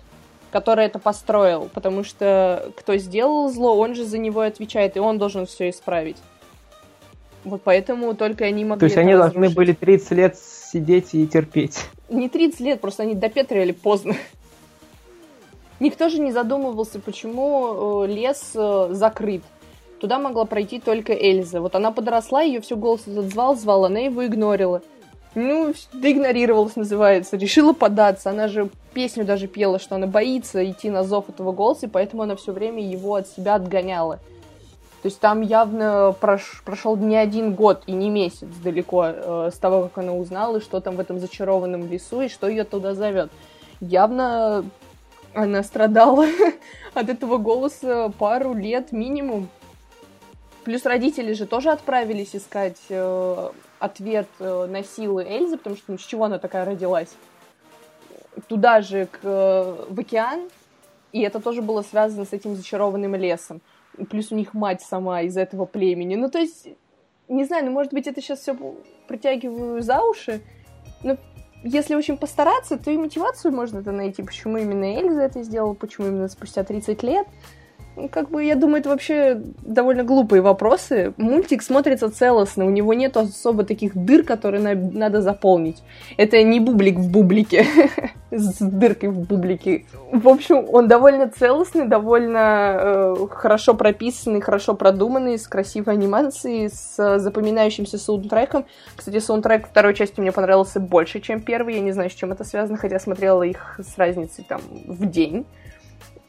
[0.52, 5.18] который это построил, потому что кто сделал зло, он же за него отвечает, и он
[5.18, 6.18] должен все исправить.
[7.44, 9.34] Вот поэтому только они могли То есть они разрушить.
[9.34, 11.78] должны были 30 лет сидеть и терпеть.
[12.08, 14.14] Не 30 лет, просто они допетрили поздно.
[15.80, 19.42] Никто же не задумывался, почему э, лес э, закрыт.
[19.98, 21.60] Туда могла пройти только Эльза.
[21.60, 24.82] Вот она подросла, ее все голос этот звал, звал, она его игнорила.
[25.34, 27.36] Ну, доигнорировалась, называется.
[27.36, 28.30] Решила податься.
[28.30, 32.22] Она же песню даже пела, что она боится идти на зов этого голоса, и поэтому
[32.22, 34.20] она все время его от себя отгоняла.
[35.02, 39.58] То есть там явно прош, прошел не один год и не месяц далеко э, с
[39.58, 43.30] того, как она узнала, что там в этом зачарованном лесу и что ее туда зовет.
[43.80, 44.64] Явно
[45.34, 46.26] она страдала
[46.94, 49.48] от этого голоса пару лет минимум.
[50.62, 53.50] Плюс родители же тоже отправились искать э,
[53.82, 57.14] ответ э, на силы Эльзы, потому что ну, с чего она такая родилась?
[58.46, 60.48] Туда же, к, э, в океан,
[61.12, 63.60] и это тоже было связано с этим зачарованным лесом.
[64.08, 66.14] Плюс у них мать сама из этого племени.
[66.14, 66.68] Ну, то есть,
[67.28, 68.56] не знаю, ну, может быть, это сейчас все
[69.08, 70.40] притягиваю за уши,
[71.02, 71.16] но
[71.64, 76.06] если очень постараться, то и мотивацию можно это найти, почему именно Эльза это сделала, почему
[76.06, 77.26] именно спустя 30 лет.
[78.10, 81.12] Как бы, я думаю, это вообще довольно глупые вопросы.
[81.18, 85.82] Мультик смотрится целостно, у него нет особо таких дыр, которые на- надо заполнить.
[86.16, 87.66] Это не бублик в бублике,
[88.30, 89.84] с дыркой в бублике.
[90.10, 97.18] В общем, он довольно целостный, довольно э, хорошо прописанный, хорошо продуманный, с красивой анимацией, с
[97.18, 98.64] запоминающимся саундтреком.
[98.96, 101.74] Кстати, саундтрек второй части мне понравился больше, чем первый.
[101.74, 105.44] Я не знаю, с чем это связано, хотя смотрела их с разницей там в день.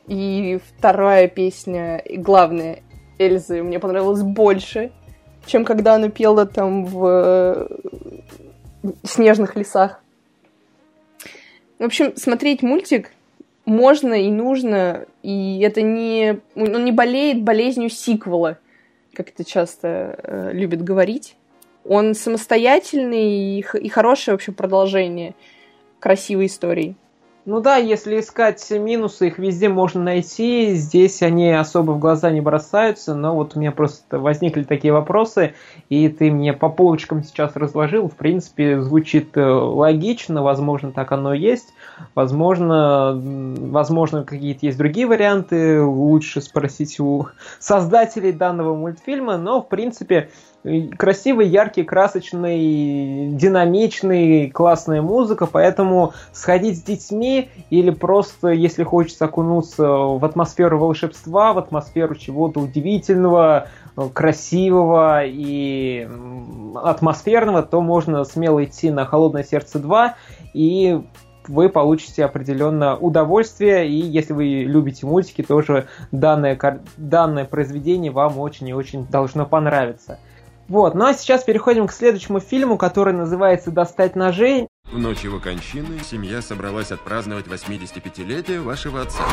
[0.07, 2.83] И вторая песня, главная,
[3.17, 4.91] Эльзы, мне понравилась больше,
[5.45, 7.67] чем когда она пела там в э,
[9.03, 10.01] снежных лесах.
[11.79, 13.11] В общем, смотреть мультик
[13.65, 16.39] можно и нужно, и это не...
[16.55, 18.57] Он не болеет болезнью сиквела,
[19.13, 21.35] как это часто э, любят говорить.
[21.85, 25.35] Он самостоятельный и, и хорошее вообще продолжение
[25.99, 26.95] красивой истории.
[27.45, 30.75] Ну да, если искать минусы, их везде можно найти.
[30.75, 35.53] Здесь они особо в глаза не бросаются, но вот у меня просто возникли такие вопросы,
[35.89, 38.07] и ты мне по полочкам сейчас разложил.
[38.07, 41.73] В принципе, звучит э, логично, возможно, так оно и есть.
[42.15, 47.27] Возможно, возможно какие-то есть другие варианты, лучше спросить у
[47.59, 50.29] создателей данного мультфильма, но, в принципе,
[50.97, 59.87] красивый, яркий, красочный, динамичный, классная музыка, поэтому сходить с детьми или просто, если хочется окунуться
[59.87, 63.67] в атмосферу волшебства, в атмосферу чего-то удивительного,
[64.13, 66.07] красивого и
[66.75, 70.11] атмосферного, то можно смело идти на «Холодное сердце 2»
[70.53, 71.01] и
[71.47, 76.57] вы получите определенное удовольствие, и если вы любите мультики, тоже данное,
[76.95, 80.19] данное произведение вам очень и очень должно понравиться.
[80.67, 84.67] Вот, ну а сейчас переходим к следующему фильму, который называется «Достать ножей».
[84.91, 89.23] В ночь его кончины семья собралась отпраздновать 85-летие вашего отца.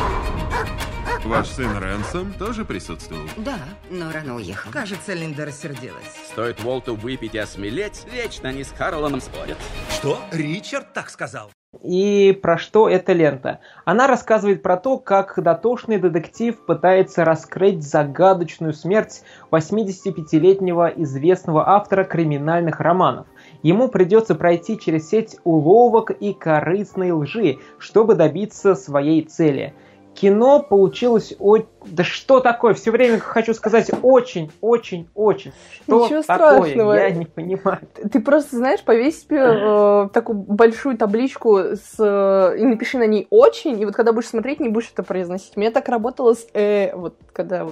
[1.23, 3.25] Ваш сын Рэнсом тоже присутствовал?
[3.37, 3.59] Да,
[3.91, 4.71] но рано уехал.
[4.71, 6.15] Кажется, Линда рассердилась.
[6.31, 9.57] Стоит Волту выпить и осмелеть, вечно они с Карлоном спорят.
[9.91, 10.17] Что?
[10.31, 11.51] Ричард так сказал?
[11.83, 13.59] И про что эта лента?
[13.85, 22.79] Она рассказывает про то, как дотошный детектив пытается раскрыть загадочную смерть 85-летнего известного автора криминальных
[22.79, 23.27] романов.
[23.63, 29.73] Ему придется пройти через сеть уловок и корыстной лжи, чтобы добиться своей цели–
[30.13, 31.33] кино получилось...
[31.39, 31.57] О...
[31.85, 32.73] Да что такое?
[32.73, 35.51] Все время хочу сказать очень, очень, очень.
[35.83, 36.61] Что Ничего такое?
[36.61, 36.93] Страшного.
[36.93, 37.79] Я не понимаю.
[38.11, 43.27] Ты просто, знаешь, повесь себе э, такую большую табличку с, э, и напиши на ней
[43.29, 45.53] «очень», и вот когда будешь смотреть, не будешь это произносить.
[45.55, 47.67] У меня так работало с «э», вот когда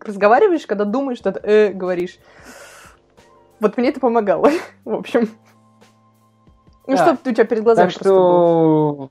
[0.00, 2.18] разговариваешь, когда думаешь, что это «э» говоришь.
[3.60, 4.50] Вот мне это помогало,
[4.84, 5.28] в общем.
[6.86, 7.16] Ну, да.
[7.16, 9.08] что у тебя перед глазами Так что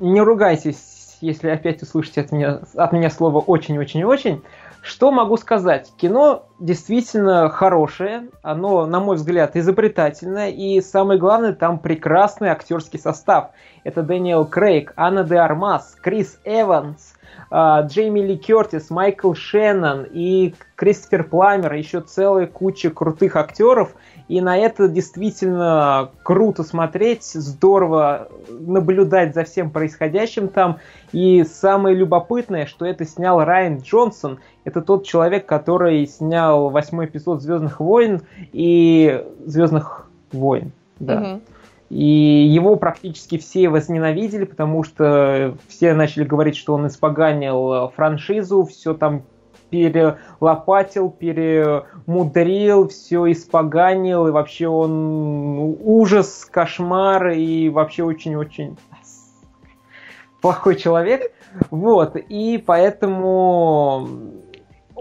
[0.00, 4.42] не ругайтесь если опять услышите от меня, от меня слово «очень-очень-очень»,
[4.82, 5.92] что могу сказать?
[5.96, 13.50] Кино действительно хорошее, оно, на мой взгляд, изобретательное, и самое главное, там прекрасный актерский состав.
[13.84, 17.11] Это Дэниел Крейг, Анна де Армас, Крис Эванс,
[17.52, 23.94] Джейми Ли Кертис, Майкл Шеннон и Кристофер Пламер, еще целая куча крутых актеров.
[24.28, 30.78] И на это действительно круто смотреть, здорово наблюдать за всем происходящим там.
[31.12, 34.38] И самое любопытное, что это снял Райан Джонсон.
[34.64, 40.72] Это тот человек, который снял восьмой эпизод Звездных войн и Звездных войн.
[40.98, 41.20] Да.
[41.20, 41.40] Угу.
[41.92, 48.94] И его практически все возненавидели, потому что все начали говорить, что он испоганил франшизу, все
[48.94, 49.24] там
[49.68, 58.78] перелопатил, перемудрил, все испоганил, и вообще он ужас, кошмар, и вообще очень-очень
[60.40, 61.30] плохой человек.
[61.70, 64.08] Вот, и поэтому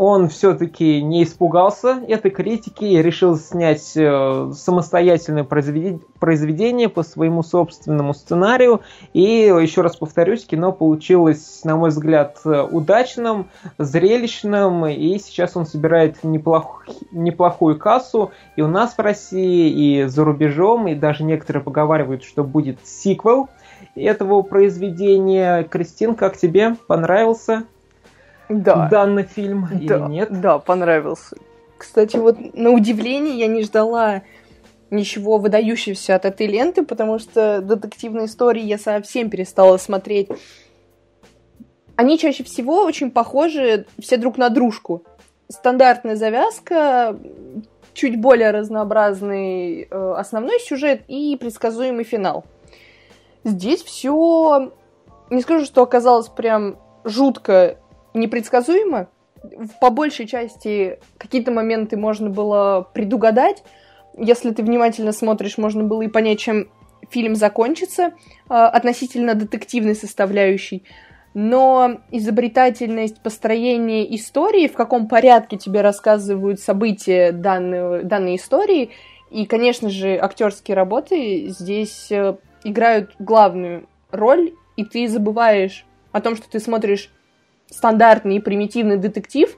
[0.03, 8.15] он все-таки не испугался этой критики и решил снять э, самостоятельное произведение по своему собственному
[8.15, 8.81] сценарию.
[9.13, 16.23] И еще раз повторюсь, кино получилось, на мой взгляд, удачным, зрелищным, и сейчас он собирает
[16.23, 16.83] неплох...
[17.11, 22.43] неплохую кассу и у нас в России, и за рубежом, и даже некоторые поговаривают, что
[22.43, 23.49] будет сиквел
[23.93, 25.61] этого произведения.
[25.61, 26.75] Кристин, как тебе?
[26.87, 27.65] Понравился?
[28.51, 28.87] Да.
[28.89, 30.41] данный фильм да, или нет?
[30.41, 31.37] Да, понравился.
[31.77, 34.21] Кстати, вот на удивление я не ждала
[34.91, 40.29] ничего выдающегося от этой ленты, потому что детективные истории я совсем перестала смотреть.
[41.95, 45.03] Они чаще всего очень похожи все друг на дружку.
[45.49, 47.17] Стандартная завязка,
[47.93, 52.45] чуть более разнообразный э, основной сюжет и предсказуемый финал.
[53.43, 54.71] Здесь все,
[55.29, 57.77] не скажу, что оказалось прям жутко
[58.13, 59.09] непредсказуемо.
[59.79, 63.63] По большей части какие-то моменты можно было предугадать.
[64.17, 66.69] Если ты внимательно смотришь, можно было и понять, чем
[67.09, 68.13] фильм закончится
[68.47, 70.83] а, относительно детективной составляющей.
[71.33, 78.91] Но изобретательность построения истории, в каком порядке тебе рассказывают события данной, данной истории,
[79.29, 86.35] и, конечно же, актерские работы здесь э, играют главную роль, и ты забываешь о том,
[86.35, 87.09] что ты смотришь
[87.71, 89.57] стандартный и примитивный детектив,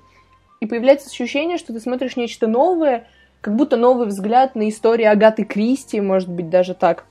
[0.61, 3.07] и появляется ощущение, что ты смотришь нечто новое,
[3.41, 7.03] как будто новый взгляд на историю Агаты Кристи, может быть, даже так.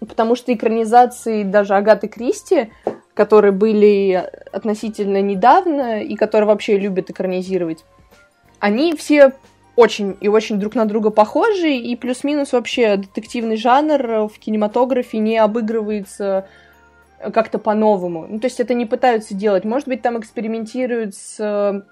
[0.00, 2.70] Потому что экранизации даже Агаты Кристи,
[3.12, 7.84] которые были относительно недавно и которые вообще любят экранизировать,
[8.60, 9.32] они все
[9.76, 15.36] очень и очень друг на друга похожи, и плюс-минус вообще детективный жанр в кинематографе не
[15.38, 16.48] обыгрывается
[17.32, 18.26] как-то по-новому.
[18.28, 19.64] Ну, то есть это не пытаются делать.
[19.64, 21.82] Может быть, там экспериментируют с э,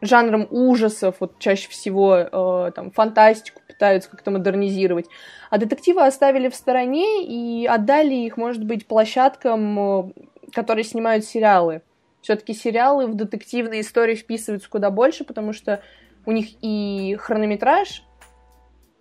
[0.00, 5.06] жанром ужасов, вот чаще всего э, там фантастику пытаются как-то модернизировать.
[5.50, 10.12] А детективы оставили в стороне и отдали их, может быть, площадкам, э,
[10.52, 11.82] которые снимают сериалы.
[12.20, 15.82] Все-таки сериалы в детективные истории вписываются куда больше, потому что
[16.24, 18.04] у них и хронометраж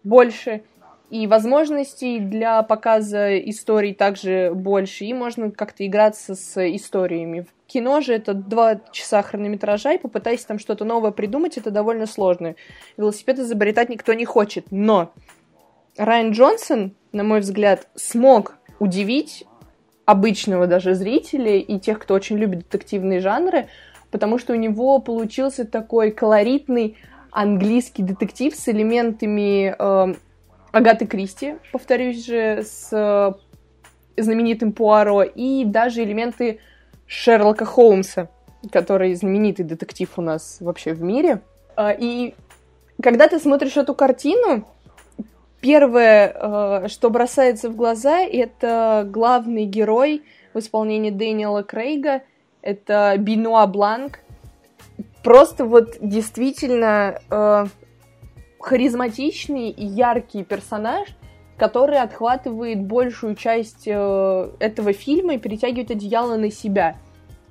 [0.03, 0.63] больше,
[1.11, 7.41] и возможностей для показа историй также больше, и можно как-то играться с историями.
[7.41, 12.05] В кино же это два часа хронометража, и попытайся там что-то новое придумать, это довольно
[12.05, 12.55] сложно.
[12.95, 15.11] Велосипед изобретать никто не хочет, но
[15.97, 19.43] Райан Джонсон, на мой взгляд, смог удивить
[20.05, 23.67] обычного даже зрителя и тех, кто очень любит детективные жанры,
[24.11, 26.95] потому что у него получился такой колоритный
[27.31, 30.15] английский детектив с элементами э,
[30.71, 33.33] Агаты Кристи, повторюсь же, с э,
[34.21, 36.59] знаменитым Пуаро, и даже элементы
[37.07, 38.29] Шерлока Холмса,
[38.71, 41.41] который знаменитый детектив у нас вообще в мире.
[41.75, 42.35] А, и
[43.01, 44.65] когда ты смотришь эту картину,
[45.59, 52.21] первое, э, что бросается в глаза, это главный герой в исполнении Дэниела Крейга,
[52.61, 54.19] это Бинуа Бланк.
[55.23, 57.65] Просто вот действительно э,
[58.61, 61.09] харизматичный и яркий персонаж,
[61.57, 66.97] который отхватывает большую часть э, этого фильма и перетягивает одеяло на себя.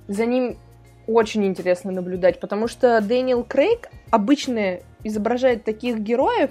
[0.09, 0.57] За ним
[1.07, 6.51] очень интересно наблюдать, потому что Дэниел Крейг обычно изображает таких героев,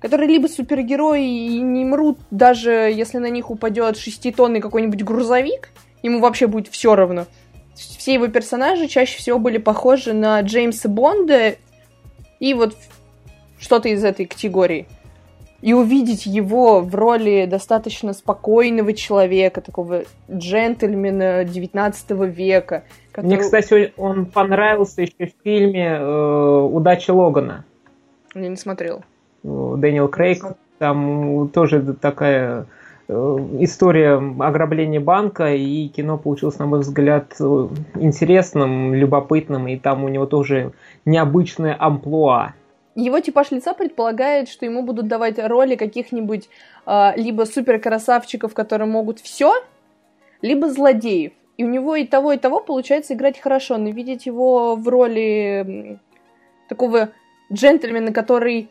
[0.00, 5.70] которые либо супергерои и не мрут, даже если на них упадет шеститонный какой-нибудь грузовик,
[6.02, 7.26] ему вообще будет все равно.
[7.74, 11.56] Все его персонажи чаще всего были похожи на Джеймса Бонда,
[12.38, 12.76] и вот
[13.66, 14.86] что-то из этой категории.
[15.60, 22.84] И увидеть его в роли достаточно спокойного человека, такого джентльмена 19 века.
[23.10, 23.26] Который...
[23.26, 27.64] Мне, кстати, он понравился еще в фильме э, «Удача Логана».
[28.34, 29.02] Я не смотрел.
[29.42, 30.44] Дэниел Крейг,
[30.78, 32.66] там тоже такая
[33.08, 37.34] история ограбления банка, и кино получилось, на мой взгляд,
[37.94, 40.72] интересным, любопытным, и там у него тоже
[41.04, 42.54] необычная амплуа.
[42.96, 46.48] Его типаж лица предполагает, что ему будут давать роли каких-нибудь
[46.86, 49.52] э, либо суперкрасавчиков, которые могут все,
[50.40, 51.32] либо злодеев.
[51.58, 55.98] И у него и того, и того получается играть хорошо, но видеть его в роли
[56.70, 57.10] такого
[57.52, 58.70] джентльмена, который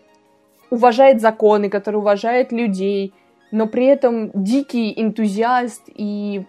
[0.71, 3.13] уважает законы, который уважает людей,
[3.51, 6.45] но при этом дикий энтузиаст и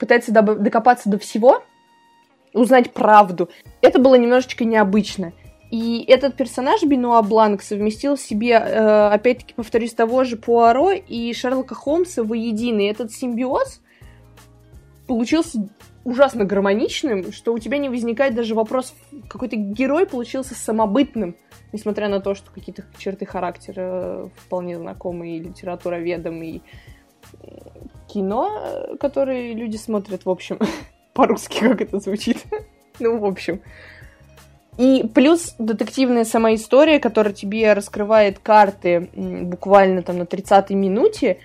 [0.00, 1.62] пытается докопаться до всего,
[2.52, 3.48] узнать правду.
[3.82, 5.32] Это было немножечко необычно.
[5.76, 11.34] И этот персонаж Бенуа Бланк совместил в себе, э, опять-таки, повторюсь, того же Пуаро и
[11.34, 12.80] Шерлока Холмса воедино.
[12.80, 13.82] И этот симбиоз
[15.06, 15.68] получился
[16.02, 18.94] ужасно гармоничным, что у тебя не возникает даже вопрос,
[19.28, 21.36] какой-то герой получился самобытным,
[21.74, 26.62] несмотря на то, что какие-то черты характера э, вполне знакомые и литературоведам, и
[28.08, 30.58] кино, которые люди смотрят, в общем,
[31.12, 32.46] по-русски, как это звучит.
[32.98, 33.60] ну, в общем.
[34.78, 41.38] И плюс детективная сама история, которая тебе раскрывает карты буквально там на 30-й минуте,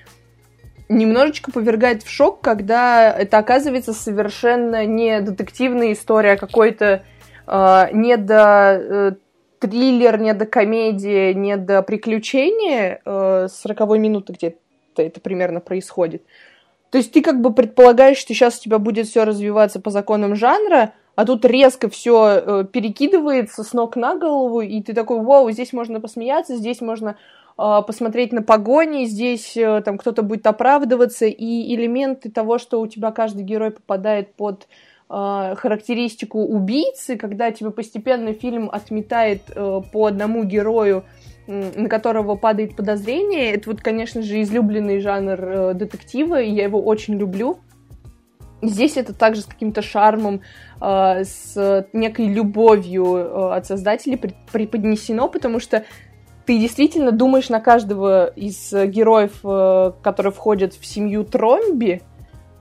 [0.89, 7.03] немножечко повергает в шок, когда это оказывается совершенно не детективная история, а какой-то
[7.47, 9.11] э, не до э,
[9.59, 14.57] триллер, не до комедии, не до приключения э, 40 минуты где-то
[14.97, 16.23] это примерно происходит.
[16.89, 20.35] То есть ты как бы предполагаешь, что сейчас у тебя будет все развиваться по законам
[20.35, 25.51] жанра, а тут резко все э, перекидывается с ног на голову, и ты такой, вау,
[25.51, 27.17] здесь можно посмеяться, здесь можно
[27.57, 32.87] э, посмотреть на погони, здесь э, там кто-то будет оправдываться, и элементы того, что у
[32.87, 34.67] тебя каждый герой попадает под
[35.09, 41.03] э, характеристику убийцы, когда тебе постепенно фильм отметает э, по одному герою,
[41.47, 47.15] на которого падает подозрение, это вот, конечно же, излюбленный жанр детектива, и я его очень
[47.15, 47.57] люблю.
[48.61, 50.41] Здесь это также с каким-то шармом,
[50.79, 54.17] э, с некой любовью э, от создателей
[54.51, 55.83] преподнесено, потому что
[56.45, 62.01] ты действительно думаешь на каждого из героев, э, которые входят в семью Тромби,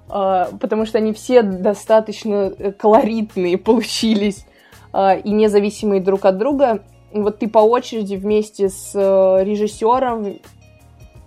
[0.08, 4.46] э, потому что они все достаточно э, колоритные получились
[4.92, 6.82] э, и независимые друг от друга.
[7.12, 10.38] Вот ты по очереди вместе с режиссером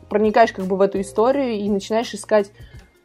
[0.10, 2.52] проникаешь как бы в эту историю и начинаешь искать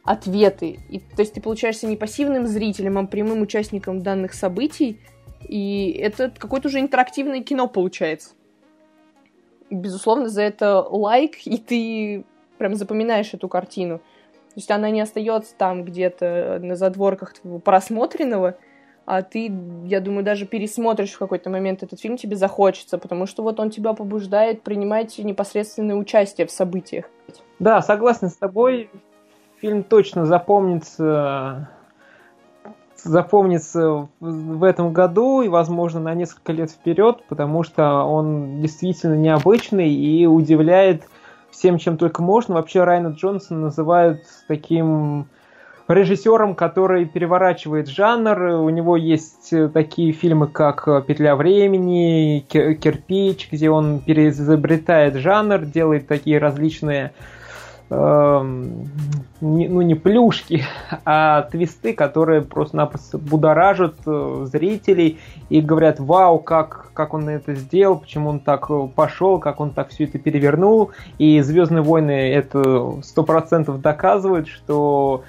[0.09, 0.79] ответы.
[0.89, 4.99] И, то есть ты получаешься не пассивным зрителем, а прямым участником данных событий.
[5.47, 8.31] И это какое-то уже интерактивное кино получается.
[9.69, 12.25] Безусловно, за это лайк, и ты
[12.57, 13.99] прям запоминаешь эту картину.
[13.99, 18.57] То есть она не остается там где-то на задворках твоего просмотренного,
[19.05, 19.51] а ты,
[19.85, 23.69] я думаю, даже пересмотришь в какой-то момент этот фильм, тебе захочется, потому что вот он
[23.69, 27.05] тебя побуждает принимать непосредственное участие в событиях.
[27.59, 28.89] Да, согласен с тобой
[29.61, 31.69] фильм точно запомнится
[33.03, 39.89] запомнится в этом году и, возможно, на несколько лет вперед, потому что он действительно необычный
[39.89, 41.03] и удивляет
[41.49, 42.55] всем, чем только можно.
[42.55, 45.27] Вообще Райана Джонсона называют таким
[45.87, 48.37] режиссером, который переворачивает жанр.
[48.59, 56.37] У него есть такие фильмы, как «Петля времени», «Кирпич», где он переизобретает жанр, делает такие
[56.37, 57.13] различные
[57.91, 60.63] не, ну не плюшки,
[61.05, 65.19] а твисты, которые просто-напросто будоражат э, зрителей
[65.49, 69.71] и говорят, вау, как, как он это сделал, почему он так э, пошел, как он
[69.71, 70.91] так все это перевернул.
[71.17, 75.23] И Звездные войны это сто процентов доказывают, что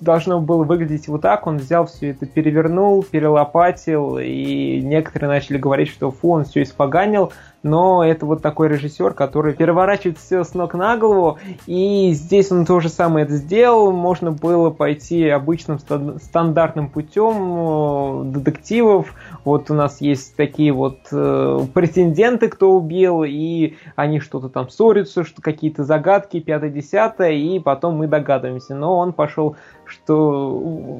[0.00, 5.88] должно было выглядеть вот так, он взял все это, перевернул, перелопатил, и некоторые начали говорить,
[5.88, 7.32] что фу, он все испоганил,
[7.62, 12.66] но это вот такой режиссер, который переворачивает все с ног на голову, и здесь он
[12.66, 19.14] то же самое это сделал, можно было пойти обычным стандартным путем э, детективов,
[19.44, 25.24] вот у нас есть такие вот э, претенденты, кто убил, и они что-то там ссорятся,
[25.24, 29.56] что какие-то загадки, пятое-десятое, и потом мы догадываемся, но он пошел
[29.92, 30.98] что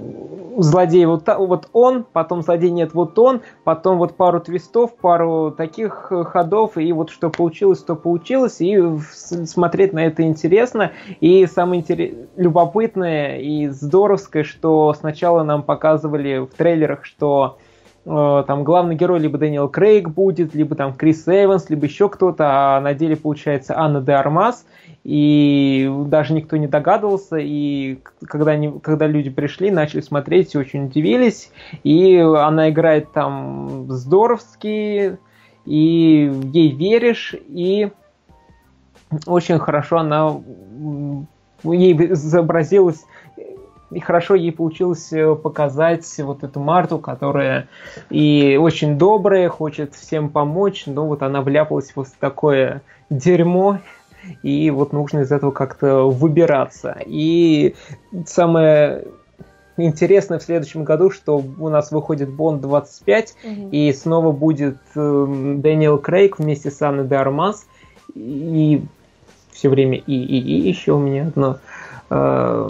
[0.59, 6.13] злодей вот, вот он, потом злодей нет, вот он, потом вот пару твистов, пару таких
[6.27, 10.93] ходов, и вот что получилось, то получилось, и смотреть на это интересно.
[11.21, 12.15] И самое интерес...
[12.37, 17.72] любопытное и здоровское, что сначала нам показывали в трейлерах, что э,
[18.05, 22.81] там главный герой либо Дэниел Крейг будет, либо там Крис Эванс, либо еще кто-то, а
[22.81, 24.65] на деле получается Анна де Армас–
[25.05, 31.51] и даже никто не догадывался, и когда, они, когда люди пришли, начали смотреть, очень удивились,
[31.83, 35.19] и она играет там здоровски,
[35.65, 37.91] и ей веришь, и
[39.27, 40.41] очень хорошо она
[41.65, 43.05] ей изобразилась
[43.95, 47.69] и хорошо ей получилось э, показать вот эту Марту, которая
[48.11, 53.79] и очень добрая, хочет всем помочь, но вот она вляпалась в такое дерьмо,
[54.43, 56.97] и вот нужно из этого как-то выбираться.
[57.05, 57.75] И
[58.27, 59.05] самое
[59.77, 63.69] интересное в следующем году, что у нас выходит Бонд 25, угу.
[63.71, 67.67] и снова будет э, Дэниел Крейг вместе с Анной де Армас,
[68.15, 68.83] и
[69.51, 71.59] все время и, и, и еще у меня одно.
[72.11, 72.69] Э,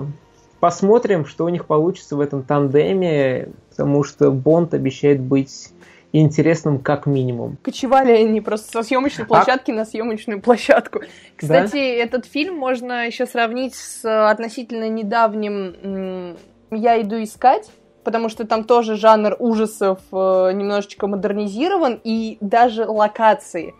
[0.62, 5.70] посмотрим, что у них получится в этом тандеме, потому что Бонд обещает быть
[6.12, 7.56] интересным как минимум.
[7.64, 9.74] Кочевали они просто со съемочной а площадки а...
[9.74, 11.00] на съемочную площадку.
[11.34, 11.78] Кстати, да?
[11.78, 16.36] этот фильм можно еще сравнить с относительно недавним
[16.70, 17.68] «Я иду искать»,
[18.04, 23.74] потому что там тоже жанр ужасов э, немножечко модернизирован, и даже локации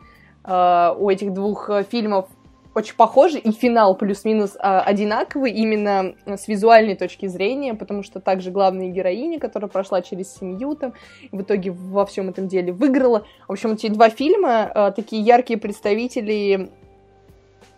[0.44, 2.26] э, у этих двух э, фильмов
[2.74, 8.50] очень похожи, и финал плюс-минус а, одинаковый именно с визуальной точки зрения, потому что также
[8.50, 10.94] главная героиня, которая прошла через семью там,
[11.30, 13.26] в итоге во всем этом деле выиграла.
[13.46, 16.70] В общем, эти два фильма а, такие яркие представители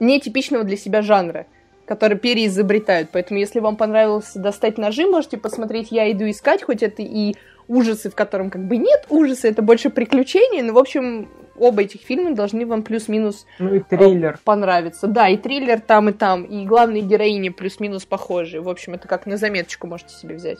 [0.00, 1.46] нетипичного для себя жанра
[1.86, 3.10] которые переизобретают.
[3.12, 7.34] Поэтому, если вам понравилось достать ножи, можете посмотреть «Я иду искать», хоть это и
[7.68, 12.02] ужасы, в котором как бы нет ужаса, это больше приключения, но, в общем, оба этих
[12.02, 14.38] фильма должны вам плюс-минус ну и триллер.
[14.44, 15.06] понравиться.
[15.06, 18.60] Да, и триллер там, и там, и главные героини плюс-минус похожи.
[18.60, 20.58] В общем, это как на заметочку можете себе взять.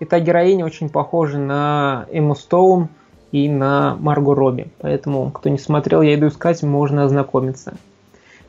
[0.00, 2.88] И та героиня очень похожа на Эмму Стоун
[3.32, 4.68] и на Марго Робби.
[4.78, 7.74] Поэтому, кто не смотрел, я иду искать, можно ознакомиться.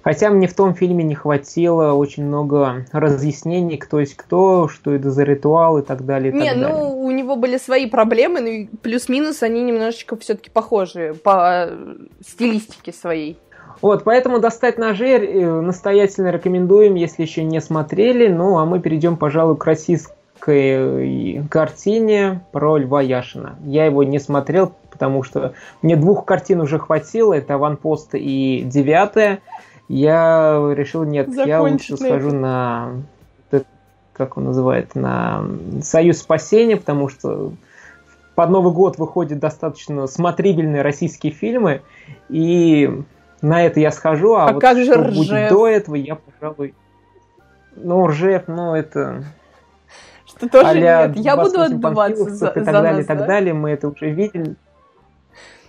[0.06, 5.10] Хотя мне в том фильме не хватило очень много разъяснений, кто есть кто, что это
[5.10, 6.32] за ритуал и так далее.
[6.32, 6.84] И не, так ну далее.
[6.84, 11.72] у него были свои проблемы, но ну, плюс-минус они немножечко все-таки похожи по
[12.24, 13.40] стилистике своей.
[13.82, 18.28] Вот, поэтому достать ножи э, настоятельно рекомендуем, если еще не смотрели.
[18.28, 23.56] Ну, а мы перейдем, пожалуй, к российской картине про Льва Яшина.
[23.64, 27.34] Я его не смотрел, потому что мне двух картин уже хватило.
[27.34, 29.40] Это «Аванпост» и «Девятая»
[29.88, 33.04] я решил, нет, я лучше схожу на
[34.16, 35.46] как он называет, на
[35.82, 37.52] Союз спасения, потому что
[38.34, 41.82] под Новый год выходят достаточно смотрибельные российские фильмы,
[42.30, 43.04] и
[43.42, 45.16] на это я схожу, а, а вот как же что Ржев?
[45.16, 46.74] будет до этого, я, пожалуй...
[47.76, 49.26] Ну, Ржев, ну, это...
[50.26, 53.28] Что тоже нет, я буду отдуваться за, и так за далее, нас, и так да?
[53.28, 54.56] далее, мы это уже видели.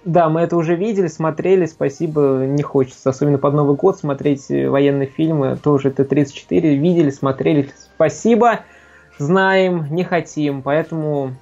[0.06, 3.10] Да, мы это уже видели, смотрели, спасибо, не хочется.
[3.10, 8.60] Особенно под Новый год смотреть э, военные фильмы, тоже Т-34, видели, смотрели, спасибо,
[9.18, 11.32] знаем, не хотим, поэтому...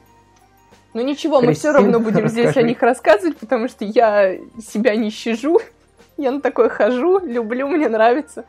[0.95, 2.65] Ну ничего, Кристин, мы все равно будем здесь расскажи.
[2.65, 5.61] о них рассказывать, потому что я себя не щажу,
[6.17, 8.47] я на такое хожу, люблю, мне нравится.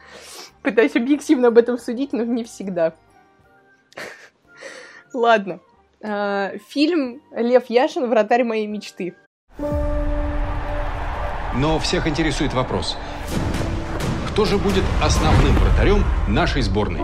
[0.61, 2.93] Пытаюсь объективно об этом судить, но не всегда.
[5.13, 5.59] Ладно.
[6.01, 8.07] А, фильм «Лев Яшин.
[8.09, 9.13] Вратарь моей мечты».
[11.57, 12.97] Но всех интересует вопрос.
[14.29, 17.01] Кто же будет основным вратарем нашей сборной?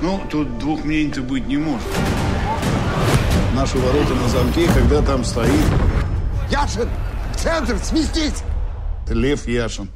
[0.00, 1.88] Ну, тут двух мнений-то быть не может.
[3.52, 5.64] Наши ворота на замке, когда там стоит...
[6.50, 6.88] Яшин!
[7.32, 7.76] В центр!
[7.78, 8.44] Сместись!
[9.08, 9.88] Лев Яшин.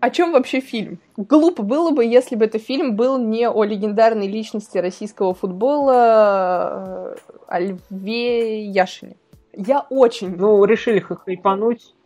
[0.00, 1.00] О чем вообще фильм?
[1.16, 7.16] Глупо было бы, если бы этот фильм был не о легендарной личности российского футбола э,
[7.48, 9.16] о Льве Яшине.
[9.54, 10.36] Я очень...
[10.36, 11.96] Ну, решили хайпануть.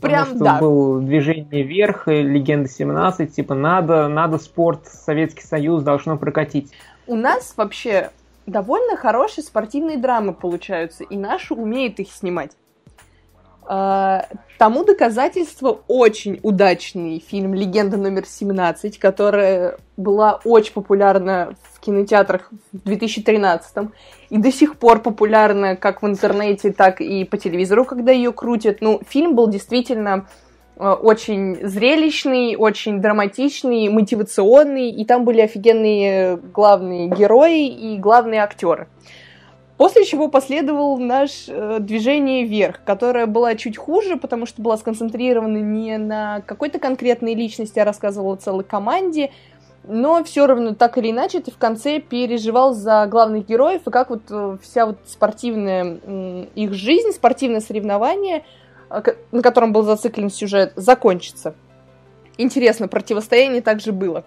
[0.00, 0.58] Прям, потому что да.
[0.58, 6.72] был движение вверх, и Легенда 17, типа надо, надо спорт, Советский Союз должно прокатить.
[7.06, 8.10] У нас вообще
[8.46, 12.52] довольно хорошие спортивные драмы получаются, и наши умеют их снимать.
[13.66, 14.26] А,
[14.58, 22.78] тому доказательство очень удачный фильм «Легенда номер 17», которая была очень популярна в кинотеатрах в
[22.84, 23.90] 2013
[24.30, 28.80] и до сих пор популярна как в интернете, так и по телевизору, когда ее крутят.
[28.80, 30.26] Ну, фильм был действительно
[30.76, 38.88] э, очень зрелищный, очень драматичный, мотивационный, и там были офигенные главные герои и главные актеры.
[39.76, 45.58] После чего последовал наш э, движение вверх, которое было чуть хуже, потому что была сконцентрирована
[45.58, 49.32] не на какой-то конкретной личности, а рассказывала целой команде,
[49.82, 54.10] но все равно так или иначе ты в конце переживал за главных героев и как
[54.10, 55.98] вот э, вся вот спортивная
[56.54, 58.44] их жизнь, спортивное соревнование,
[58.90, 59.02] э,
[59.32, 61.54] на котором был зациклен сюжет, закончится.
[62.38, 64.24] Интересно, противостояние также было.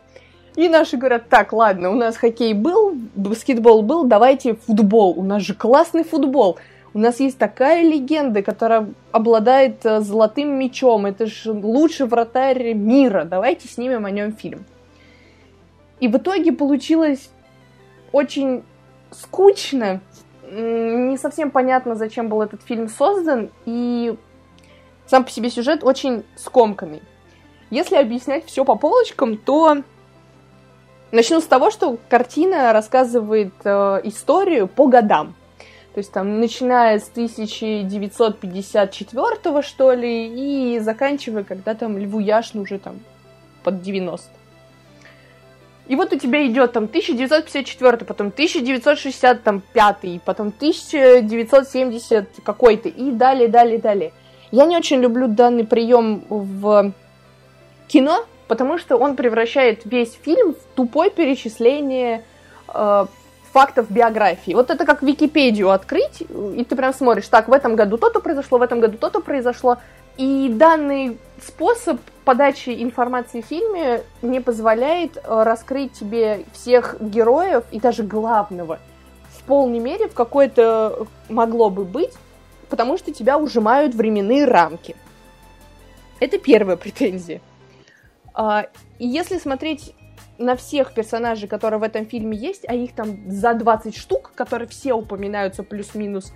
[0.57, 5.13] И наши говорят, так, ладно, у нас хоккей был, баскетбол был, давайте футбол.
[5.15, 6.57] У нас же классный футбол.
[6.95, 11.05] У нас есть такая легенда, которая обладает э, золотым мечом.
[11.05, 13.23] Это же лучший вратарь мира.
[13.23, 14.65] Давайте снимем о нем фильм.
[15.99, 17.29] И в итоге получилось
[18.11, 18.63] очень
[19.11, 20.01] скучно.
[20.51, 23.51] Не совсем понятно, зачем был этот фильм создан.
[23.65, 24.17] И
[25.05, 27.03] сам по себе сюжет очень скомканный.
[27.69, 29.83] Если объяснять все по полочкам, то
[31.11, 35.33] начну с того, что картина рассказывает э, историю по годам.
[35.93, 42.77] То есть там, начиная с 1954 что ли, и заканчивая, когда там Льву Яшну уже
[42.77, 42.99] там
[43.63, 44.37] под 90.
[45.87, 53.79] И вот у тебя идет там 1954, потом 1965, потом 1970 какой-то, и далее, далее,
[53.79, 54.13] далее.
[54.51, 56.93] Я не очень люблю данный прием в
[57.87, 62.23] кино, потому что он превращает весь фильм в тупое перечисление
[62.73, 63.05] э,
[63.51, 64.53] фактов биографии.
[64.53, 68.57] Вот это как Википедию открыть, и ты прям смотришь, так, в этом году то-то произошло,
[68.57, 69.77] в этом году то-то произошло.
[70.17, 77.79] И данный способ подачи информации в фильме не позволяет э, раскрыть тебе всех героев и
[77.79, 78.79] даже главного
[79.37, 82.13] в полной мере, в какой-то могло бы быть,
[82.69, 84.95] потому что тебя ужимают временные рамки.
[86.19, 87.41] Это первая претензия.
[88.37, 88.67] А,
[88.99, 89.95] и если смотреть
[90.37, 94.67] на всех персонажей, которые в этом фильме есть, а их там за 20 штук, которые
[94.67, 96.31] все упоминаются плюс-минус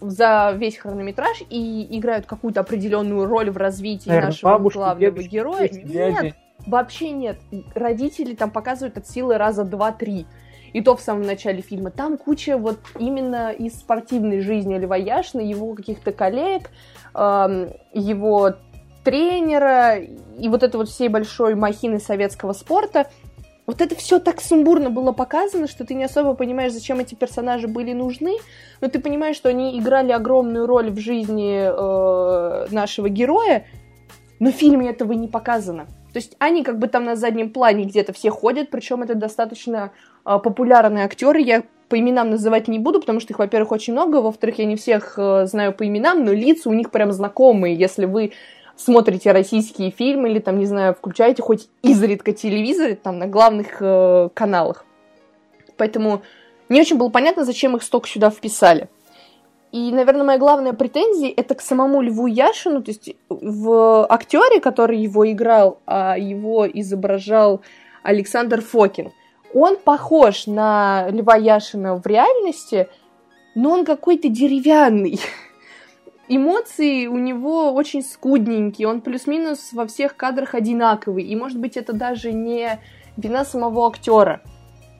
[0.00, 5.28] за весь хронометраж и играют какую-то определенную роль в развитии Наверное, нашего бабушки, главного дедушки,
[5.28, 5.68] героя.
[5.72, 7.40] Нет, вообще нет.
[7.74, 10.26] Родители там показывают от силы раза два-три.
[10.72, 11.90] И то в самом начале фильма.
[11.90, 16.70] Там куча вот именно из спортивной жизни Льва Яшина, его каких-то коллег,
[17.14, 18.54] его
[19.06, 23.08] тренера и вот это вот всей большой махины советского спорта.
[23.64, 27.68] Вот это все так сумбурно было показано, что ты не особо понимаешь, зачем эти персонажи
[27.68, 28.36] были нужны,
[28.80, 33.64] но ты понимаешь, что они играли огромную роль в жизни э, нашего героя,
[34.40, 35.86] но в фильме этого не показано.
[36.12, 39.92] То есть они как бы там на заднем плане где-то все ходят, причем это достаточно
[40.24, 41.40] э, популярные актеры.
[41.40, 44.74] Я по именам называть не буду, потому что их, во-первых, очень много, во-вторых, я не
[44.74, 47.76] всех э, знаю по именам, но лица у них прям знакомые.
[47.76, 48.32] Если вы
[48.76, 54.28] смотрите российские фильмы или там, не знаю, включаете хоть изредка телевизор там на главных э,
[54.34, 54.84] каналах.
[55.76, 56.22] Поэтому
[56.68, 58.88] не очень было понятно, зачем их столько сюда вписали.
[59.72, 64.98] И, наверное, моя главная претензия это к самому Льву Яшину, то есть в актере, который
[64.98, 67.62] его играл, а его изображал
[68.02, 69.12] Александр Фокин.
[69.52, 72.88] Он похож на Льва Яшина в реальности,
[73.54, 75.20] но он какой-то деревянный
[76.28, 81.92] эмоции у него очень скудненькие, он плюс-минус во всех кадрах одинаковый, и может быть это
[81.92, 82.80] даже не
[83.16, 84.40] вина самого актера,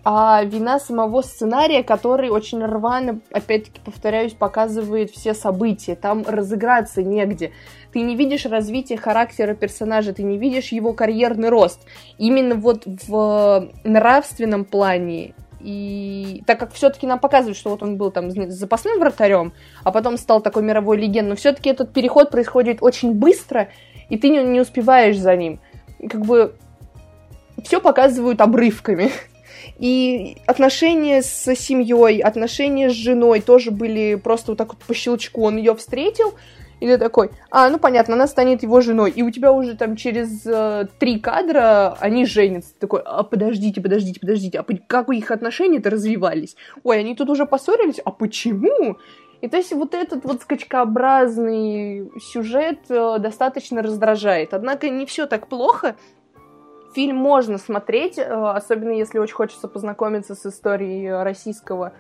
[0.05, 7.53] а вина самого сценария, который очень рвано, опять-таки повторяюсь, показывает все события, там разыграться негде.
[7.93, 11.81] Ты не видишь развития характера персонажа, ты не видишь его карьерный рост.
[12.18, 18.11] Именно вот в нравственном плане и так как все-таки нам показывают, что вот он был
[18.11, 19.52] там запасным вратарем,
[19.84, 23.68] а потом стал такой мировой легендой, но все-таки этот переход происходит очень быстро,
[24.09, 25.61] и ты не, не успеваешь за ним.
[26.09, 26.54] Как бы
[27.64, 29.11] все показывают обрывками.
[29.78, 35.42] И отношения с семьей, отношения с женой тоже были просто вот так вот по щелчку.
[35.42, 36.34] Он ее встретил,
[36.81, 39.11] и ты такой, а, ну понятно, она станет его женой.
[39.11, 42.74] И у тебя уже там через э, три кадра они женятся.
[42.74, 46.57] Ты такой, а подождите, подождите, подождите, а как у их отношения-то развивались?
[46.85, 48.99] Ой, они тут уже поссорились, а почему?
[49.41, 54.53] И то есть вот этот вот скачкообразный сюжет э, достаточно раздражает.
[54.53, 55.97] Однако не все так плохо.
[56.95, 61.95] Фильм можно смотреть, э, особенно если очень хочется познакомиться с историей российского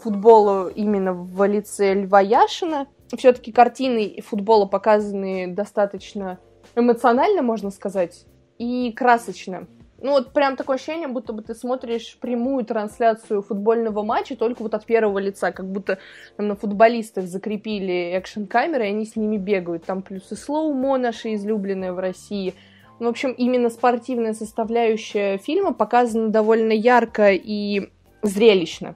[0.00, 2.86] футбола именно в лице Льва Яшина
[3.16, 6.38] все-таки картины футбола показаны достаточно
[6.74, 8.26] эмоционально, можно сказать,
[8.58, 9.66] и красочно.
[10.00, 14.74] Ну вот прям такое ощущение, будто бы ты смотришь прямую трансляцию футбольного матча только вот
[14.74, 15.98] от первого лица, как будто
[16.36, 19.84] там на футболистах закрепили экшн-камеры, и они с ними бегают.
[19.86, 22.54] Там плюс и слоумо наши излюбленные в России.
[23.00, 27.90] Ну, в общем, именно спортивная составляющая фильма показана довольно ярко и
[28.22, 28.94] зрелищно.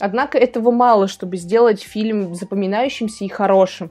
[0.00, 3.90] Однако этого мало, чтобы сделать фильм запоминающимся и хорошим.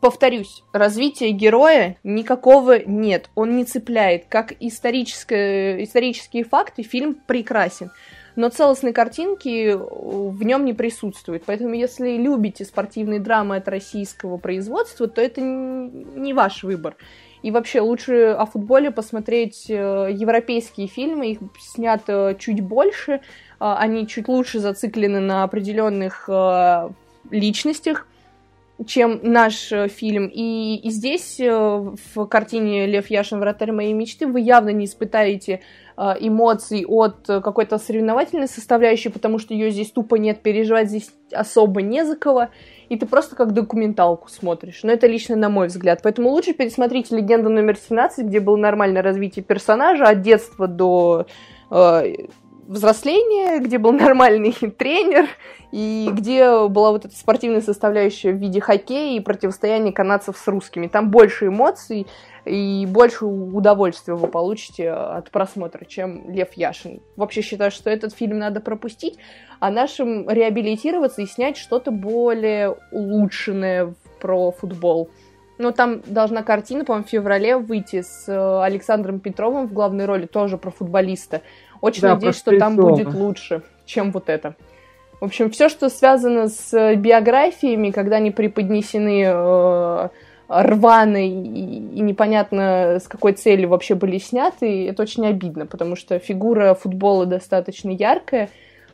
[0.00, 4.24] Повторюсь, развития героя никакого нет, он не цепляет.
[4.28, 7.90] Как исторические факты, фильм прекрасен.
[8.36, 11.42] Но целостной картинки в нем не присутствует.
[11.44, 16.96] Поэтому, если любите спортивные драмы от российского производства, то это не ваш выбор.
[17.42, 23.20] И вообще лучше о футболе посмотреть э, европейские фильмы, их снято чуть больше,
[23.58, 26.28] они чуть лучше зациклены на определенных
[27.30, 28.06] личностях,
[28.86, 30.30] чем наш э, фильм.
[30.32, 33.38] И, здесь, э, в картине «Лев Яшин.
[33.38, 35.60] Вратарь моей мечты», вы явно не испытаете
[35.96, 41.82] э, эмоций от какой-то соревновательной составляющей, потому что ее здесь тупо нет, переживать здесь особо
[41.82, 42.48] не за кого,
[42.90, 44.80] и ты просто как документалку смотришь.
[44.82, 46.00] Но это лично на мой взгляд.
[46.02, 51.26] Поэтому лучше пересмотрите «Легенду номер 17», где было нормальное развитие персонажа от детства до
[52.70, 55.26] взросления, где был нормальный тренер,
[55.72, 60.86] и где была вот эта спортивная составляющая в виде хоккея и противостояния канадцев с русскими.
[60.86, 62.06] Там больше эмоций
[62.44, 67.02] и больше удовольствия вы получите от просмотра, чем Лев Яшин.
[67.16, 69.18] Вообще считаю, что этот фильм надо пропустить,
[69.58, 75.10] а нашим реабилитироваться и снять что-то более улучшенное про футбол.
[75.60, 80.24] Но там должна картина, по-моему, в феврале выйти с э, Александром Петровым в главной роли,
[80.24, 81.42] тоже про футболиста.
[81.80, 84.54] Очень да, надеюсь, что там будет лучше, чем вот это.
[85.20, 90.08] В общем, все, что связано с биографиями, когда они преподнесены э,
[90.48, 96.18] рвано и, и непонятно с какой целью вообще были сняты, это очень обидно, потому что
[96.18, 98.48] фигура футбола достаточно яркая,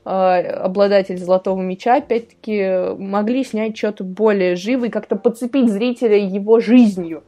[0.04, 7.22] э, обладатель золотого мяча, опять-таки, могли снять что-то более живое, как-то подцепить зрителя его жизнью,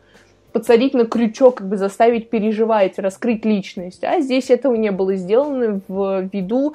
[0.59, 4.03] подсадить на крючок, как бы заставить переживать, раскрыть личность.
[4.03, 6.75] А здесь этого не было сделано в виду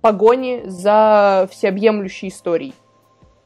[0.00, 2.74] погони за всеобъемлющей историей.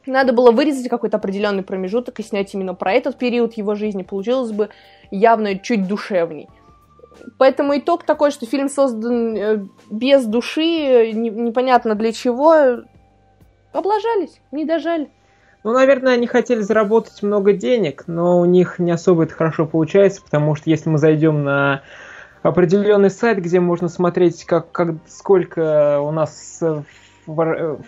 [0.06, 4.02] Надо было вырезать какой-то определенный промежуток и снять именно про этот период его жизни.
[4.02, 4.70] Получилось бы
[5.10, 6.48] явно чуть душевней.
[7.36, 12.82] Поэтому итог такой, что фильм создан э, без души, непонятно для чего.
[13.74, 15.10] Облажались, не дожали.
[15.64, 20.20] Ну, наверное, они хотели заработать много денег, но у них не особо это хорошо получается,
[20.22, 21.82] потому что если мы зайдем на
[22.42, 26.60] определенный сайт, где можно смотреть, как, как, сколько у нас
[27.26, 27.78] в,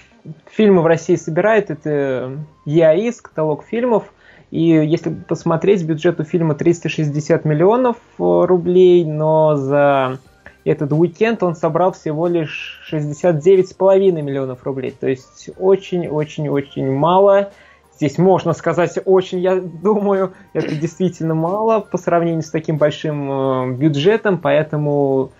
[0.47, 4.05] фильмы в России собирает, это ЕАИС, каталог фильмов,
[4.53, 10.21] и если посмотреть, бюджет у фильма 360 миллионов рублей, но за
[10.65, 14.95] этот уикенд он собрал всего лишь 69,5 миллионов рублей.
[14.99, 17.51] То есть очень-очень-очень мало.
[17.97, 23.73] Здесь можно сказать очень, я думаю, это действительно мало по сравнению с таким большим э,
[23.75, 25.31] бюджетом, поэтому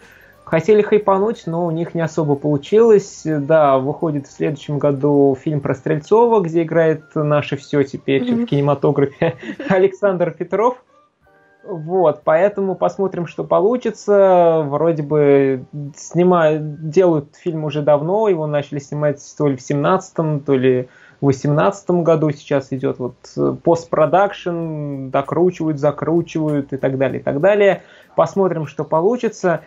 [0.45, 3.23] хотели хайпануть, но у них не особо получилось.
[3.25, 8.45] Да, выходит в следующем году фильм про Стрельцова, где играет наше все теперь mm-hmm.
[8.45, 9.35] в кинематографе
[9.69, 10.77] Александр Петров.
[11.65, 14.63] Вот, поэтому посмотрим, что получится.
[14.67, 15.65] Вроде бы
[15.97, 20.89] снимают, делают фильм уже давно, его начали снимать то ли в 17-м, то ли
[21.25, 27.83] 2018 году сейчас идет вот э, постпродакшн, докручивают, закручивают и так далее, и так далее.
[28.17, 29.63] Посмотрим, что получится.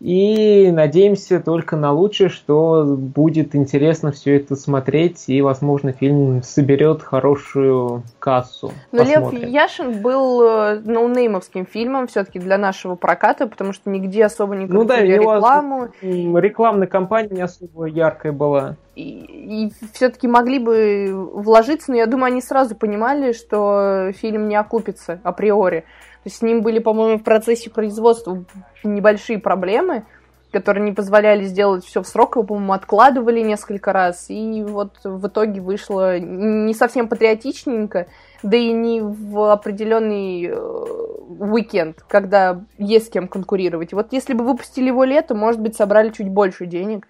[0.00, 7.02] И надеемся только на лучшее, что будет интересно все это смотреть, и, возможно, фильм соберет
[7.02, 8.70] хорошую кассу.
[8.92, 9.40] Но Посмотрим.
[9.40, 14.66] Лев Яшин был э, ноунеймовским фильмом все-таки для нашего проката, потому что нигде особо не
[14.66, 15.88] ну, да, рекламу.
[16.00, 18.76] Рекламная кампания не особо яркая была.
[18.94, 24.54] И, и все-таки могли бы вложиться, но я думаю, они сразу понимали, что фильм не
[24.54, 25.84] окупится априори.
[26.22, 28.44] То есть с ним были, по-моему, в процессе производства
[28.82, 30.04] небольшие проблемы,
[30.50, 35.26] которые не позволяли сделать все в срок, его, по-моему, откладывали несколько раз, и вот в
[35.26, 38.08] итоге вышло не совсем патриотичненько,
[38.42, 43.92] да и не в определенный э, уикенд, когда есть с кем конкурировать.
[43.92, 47.06] Вот если бы выпустили его летом, может быть, собрали чуть больше денег,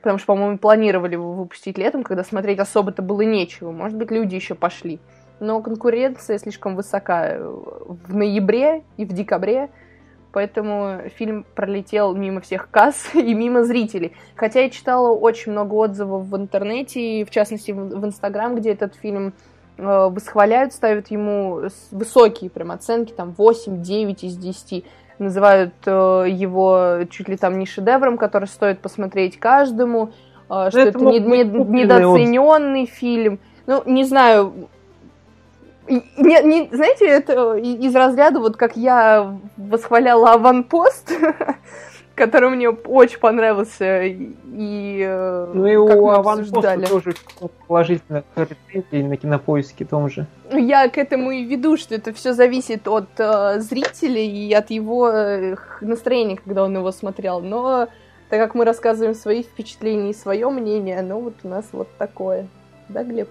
[0.00, 3.70] потому что, по-моему, планировали его выпустить летом, когда смотреть особо-то было нечего.
[3.70, 4.98] Может быть, люди еще пошли
[5.40, 9.70] но конкуренция слишком высока в ноябре и в декабре,
[10.32, 14.14] поэтому фильм пролетел мимо всех касс и мимо зрителей.
[14.36, 19.32] Хотя я читала очень много отзывов в интернете, в частности в Инстаграм, где этот фильм
[19.76, 24.84] э, восхваляют, ставят ему высокие прям оценки, там 8-9 из 10
[25.18, 30.12] называют э, его чуть ли там не шедевром, который стоит посмотреть каждому,
[30.48, 33.40] э, что это, это не, не, недооцененный фильм.
[33.66, 34.68] Ну, не знаю,
[35.88, 41.12] не, не, знаете, это из разряда, вот как я восхваляла аванпост,
[42.14, 47.14] который мне очень понравился, и э, Ну и у аванпоста тоже
[47.66, 50.26] положительно на кинопоиске том же.
[50.50, 55.08] Я к этому и веду, что это все зависит от э, зрителя и от его
[55.08, 57.40] э, настроения, когда он его смотрел.
[57.40, 57.88] Но
[58.28, 62.46] так как мы рассказываем свои впечатления и свое мнение, ну вот у нас вот такое.
[62.88, 63.28] Да, Глеб?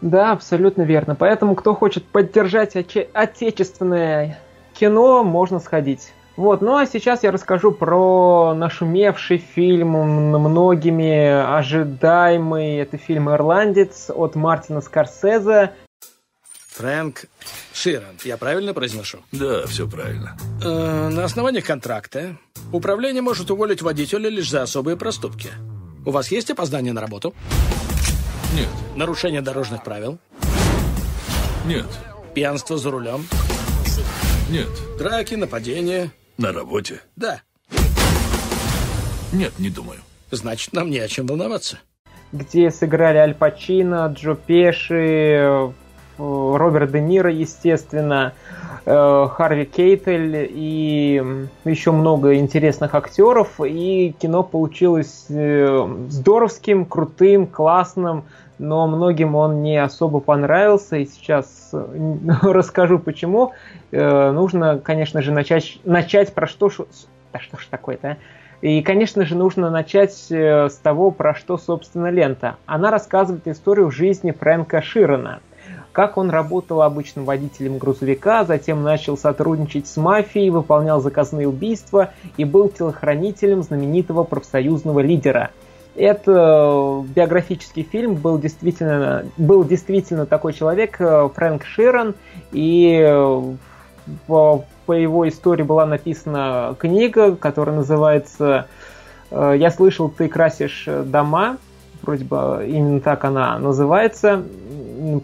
[0.00, 1.14] Да, абсолютно верно.
[1.14, 4.38] Поэтому, кто хочет поддержать отечественное
[4.74, 6.12] кино, можно сходить.
[6.36, 12.76] Вот, ну а сейчас я расскажу про нашумевший фильм, многими ожидаемый.
[12.76, 15.72] Это фильм «Ирландец» от Мартина Скорсезе.
[16.68, 17.24] Фрэнк
[17.72, 19.18] Ширан, я правильно произношу?
[19.32, 20.36] Да, все правильно.
[20.64, 22.36] Э, на основании контракта
[22.72, 25.50] управление может уволить водителя лишь за особые проступки.
[26.06, 27.34] У вас есть опоздание на работу?
[28.54, 28.68] Нет.
[28.96, 30.18] Нарушение дорожных правил?
[31.66, 31.86] Нет.
[32.34, 33.26] Пьянство за рулем?
[34.50, 34.68] Нет.
[34.98, 36.10] Драки, нападения?
[36.38, 37.00] На работе?
[37.16, 37.42] Да.
[39.32, 40.00] Нет, не думаю.
[40.30, 41.78] Значит, нам не о чем волноваться.
[42.32, 45.72] Где сыграли Аль Пачино, Джо Пеши,
[46.18, 48.32] Роберт Де Ниро, естественно,
[48.84, 51.22] э, Харви Кейтель и
[51.64, 53.60] еще много интересных актеров.
[53.60, 58.24] И кино получилось э, здоровским, крутым, классным,
[58.58, 60.96] но многим он не особо понравился.
[60.96, 63.52] И сейчас э, расскажу почему.
[63.90, 66.70] Нужно, конечно же, начать, начать про что...
[67.32, 68.16] Да что ж такое-то, а?
[68.60, 72.56] И, конечно же, нужно начать с того, про что, собственно, лента.
[72.66, 75.40] Она рассказывает историю жизни Фрэнка Широна–
[75.98, 82.44] как он работал обычным водителем грузовика, затем начал сотрудничать с мафией, выполнял заказные убийства и
[82.44, 85.50] был телохранителем знаменитого профсоюзного лидера.
[85.96, 92.14] Это биографический фильм, был действительно, был действительно такой человек, э, Фрэнк Широн,
[92.52, 93.42] и э,
[94.28, 98.68] по, его истории была написана книга, которая называется
[99.32, 101.56] э, «Я слышал, ты красишь дома»,
[102.02, 104.44] вроде бы именно так она называется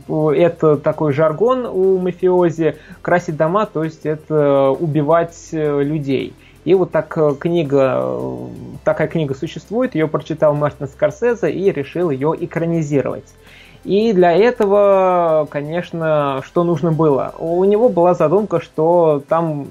[0.09, 6.35] это такой жаргон у мафиози, красить дома, то есть это убивать э, людей.
[6.65, 8.47] И вот так э, книга, э,
[8.85, 13.35] такая книга существует, ее прочитал Мартин Скорсезе и решил ее экранизировать.
[13.85, 17.35] И для этого, конечно, что нужно было?
[17.39, 19.67] У него была задумка, что там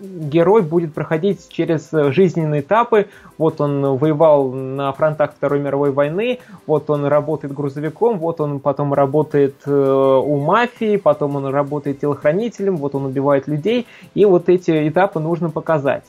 [0.00, 3.06] герой будет проходить через жизненные этапы.
[3.36, 8.94] Вот он воевал на фронтах Второй мировой войны, вот он работает грузовиком, вот он потом
[8.94, 13.86] работает э, у мафии, потом он работает телохранителем, вот он убивает людей.
[14.14, 16.04] И вот эти этапы нужно показать.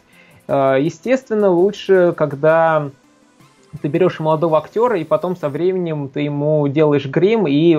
[0.47, 2.89] Э, естественно, лучше, когда
[3.81, 7.75] ты берешь молодого актера, и потом со временем ты ему делаешь грим и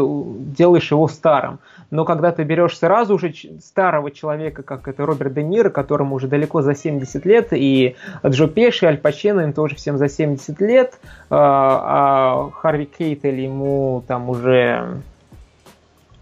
[0.54, 1.58] делаешь его старым.
[1.90, 3.32] Но когда ты берешь сразу же
[3.62, 8.46] старого человека, как это Роберт Де Ниро, которому уже далеко за 70 лет, и Джо
[8.46, 14.30] Пеши, Аль Пачино, им тоже всем за 70 лет, а, а Харви Кейтель ему там
[14.30, 15.00] уже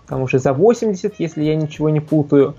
[0.06, 2.54] там уже за 80, если я ничего не путаю.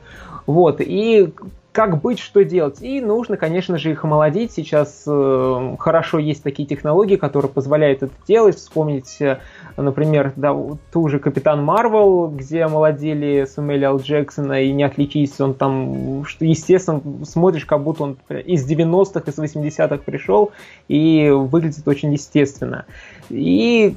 [0.46, 1.34] Вот, и
[1.80, 2.82] как быть, что делать.
[2.82, 4.52] И нужно, конечно же, их омолодить.
[4.52, 8.58] Сейчас э, хорошо есть такие технологии, которые позволяют это делать.
[8.58, 9.38] Вспомнить, э,
[9.78, 10.54] например, да,
[10.92, 14.00] ту же Капитан Марвел, где омолодили Сэмюэля Л.
[14.00, 19.40] Джексона, и не отличись, он там, что, естественно, смотришь, как будто он из 90-х, из
[19.40, 20.52] 80-х пришел,
[20.90, 22.84] и выглядит очень естественно.
[23.30, 23.96] И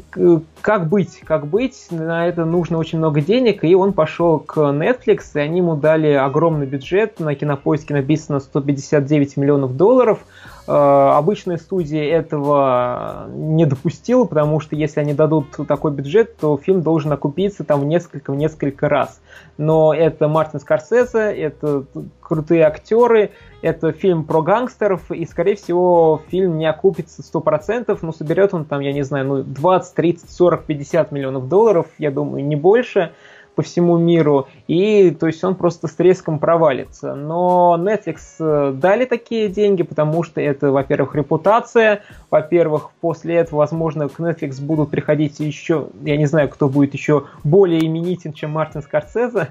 [0.61, 1.21] как быть?
[1.25, 1.87] Как быть?
[1.91, 6.13] На это нужно очень много денег, и он пошел к Netflix, и они ему дали
[6.13, 10.21] огромный бюджет, на кинопоиске написано 159 миллионов долларов–
[10.62, 16.83] Э, обычная студия этого не допустила, потому что если они дадут такой бюджет, то фильм
[16.83, 19.21] должен окупиться там в несколько, в несколько раз.
[19.59, 21.85] Но это Мартин Скорсезе, это
[22.21, 28.55] крутые актеры, это фильм про гангстеров, и, скорее всего, фильм не окупится 100%, но соберет
[28.55, 32.57] он там, я не знаю, ну 20, 30, 40, 50 миллионов долларов, я думаю, не
[32.57, 33.13] больше
[33.55, 37.15] по всему миру, и то есть он просто с треском провалится.
[37.15, 44.09] Но Netflix э, дали такие деньги, потому что это, во-первых, репутация, во-первых, после этого, возможно,
[44.09, 48.83] к Netflix будут приходить еще, я не знаю, кто будет еще более именитен, чем Мартин
[48.83, 49.49] Скорсезе,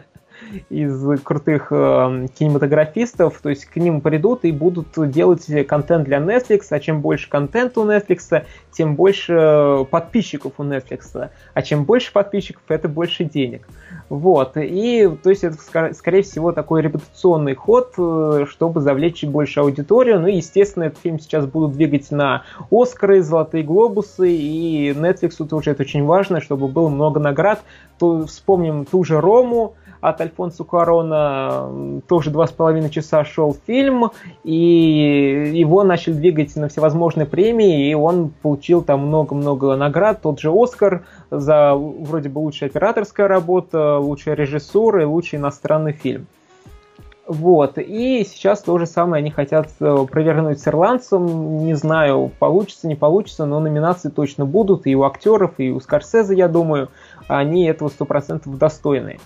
[0.70, 6.68] из крутых э, кинематографистов, то есть к ним придут и будут делать контент для Netflix,
[6.70, 12.64] а чем больше контента у Netflix, тем больше подписчиков у Netflix, а чем больше подписчиков,
[12.68, 13.68] это больше денег.
[14.10, 15.58] Вот, и то есть это,
[15.94, 21.20] скорее всего, такой репутационный ход, э, чтобы завлечь больше аудиторию, ну и, естественно, этот фильм
[21.20, 26.90] сейчас будут двигать на Оскары, Золотые Глобусы, и Netflix тоже это очень важно, чтобы было
[26.90, 27.62] много наград,
[27.98, 34.12] то вспомним ту же Рому, от Альфонсо Куарона тоже два с половиной часа шел фильм,
[34.44, 40.52] и его начали двигать на всевозможные премии, и он получил там много-много наград, тот же
[40.52, 46.28] Оскар за вроде бы лучшая операторская работа, лучшая режиссура и лучший иностранный фильм.
[47.28, 51.60] Вот, и сейчас то же самое они хотят э, провернуть с ирландцем.
[51.66, 56.36] Не знаю, получится, не получится, но номинации точно будут и у актеров, и у Скорсезе,
[56.36, 56.90] я думаю,
[57.30, 59.20] они этого сто процентов достойны.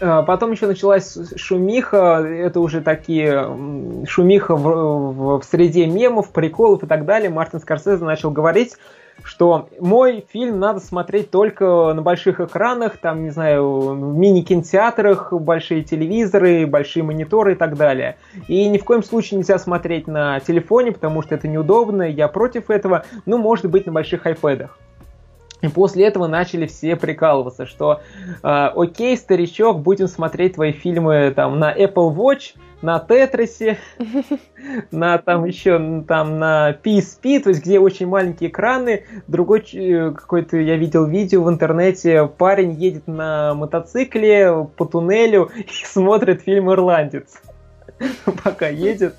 [0.00, 6.82] Э, потом еще началась шумиха, это уже такие шумиха в, в, в среде мемов, приколов
[6.82, 7.30] и так далее.
[7.30, 8.76] Мартин Скорсезе начал говорить,
[9.22, 15.82] что мой фильм надо смотреть только на больших экранах, там, не знаю, в мини-кинотеатрах, большие
[15.82, 18.16] телевизоры, большие мониторы и так далее.
[18.48, 22.70] И ни в коем случае нельзя смотреть на телефоне, потому что это неудобно, я против
[22.70, 24.78] этого, ну, может быть, на больших айпэдах.
[25.62, 28.00] И после этого начали все прикалываться, что
[28.42, 33.78] э, окей, старичок, будем смотреть твои фильмы там на Apple Watch, на Тетрисе,
[34.90, 39.04] на там еще там на PSP, то есть где очень маленькие экраны.
[39.28, 45.86] Другой э, какой-то я видел видео в интернете, парень едет на мотоцикле по туннелю и
[45.86, 47.40] смотрит фильм «Ирландец».
[48.44, 49.14] Пока едет.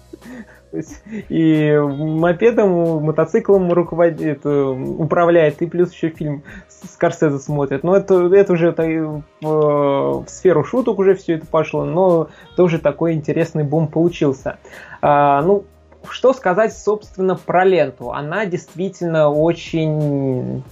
[1.30, 7.84] И мопедом, мотоциклом руководит, управляет, и плюс еще фильм Скорсезе смотрит.
[7.84, 12.80] Но это, это уже это, в, в сферу шуток уже все это пошло, но тоже
[12.80, 14.58] такой интересный бум получился.
[15.02, 15.66] А, ну,
[16.10, 18.12] что сказать, собственно, про ленту?
[18.12, 20.64] Она действительно очень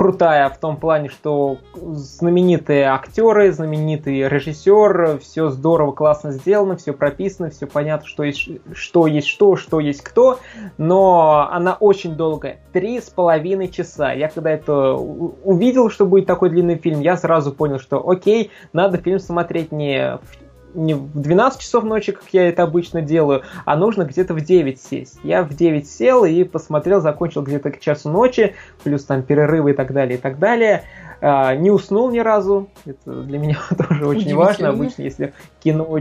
[0.00, 7.50] крутая в том плане, что знаменитые актеры, знаменитый режиссер, все здорово, классно сделано, все прописано,
[7.50, 10.38] все понятно, что есть что, есть что, что есть кто,
[10.78, 14.14] но она очень долгая, три с половиной часа.
[14.14, 18.96] Я когда это увидел, что будет такой длинный фильм, я сразу понял, что окей, надо
[18.96, 23.76] фильм смотреть не в не в 12 часов ночи, как я это обычно делаю, а
[23.76, 25.18] нужно где-то в 9 сесть.
[25.22, 28.54] Я в 9 сел и посмотрел, закончил где-то к часу ночи,
[28.84, 30.84] плюс там перерывы и так далее, и так далее.
[31.20, 33.58] А, не уснул ни разу, это для меня
[33.88, 34.70] тоже очень важно.
[34.70, 36.00] Обычно, если кино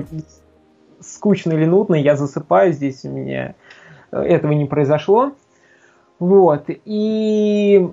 [1.02, 3.56] скучно или нудно, я засыпаю, здесь у меня
[4.12, 5.34] э, этого не произошло.
[6.20, 7.90] Вот, и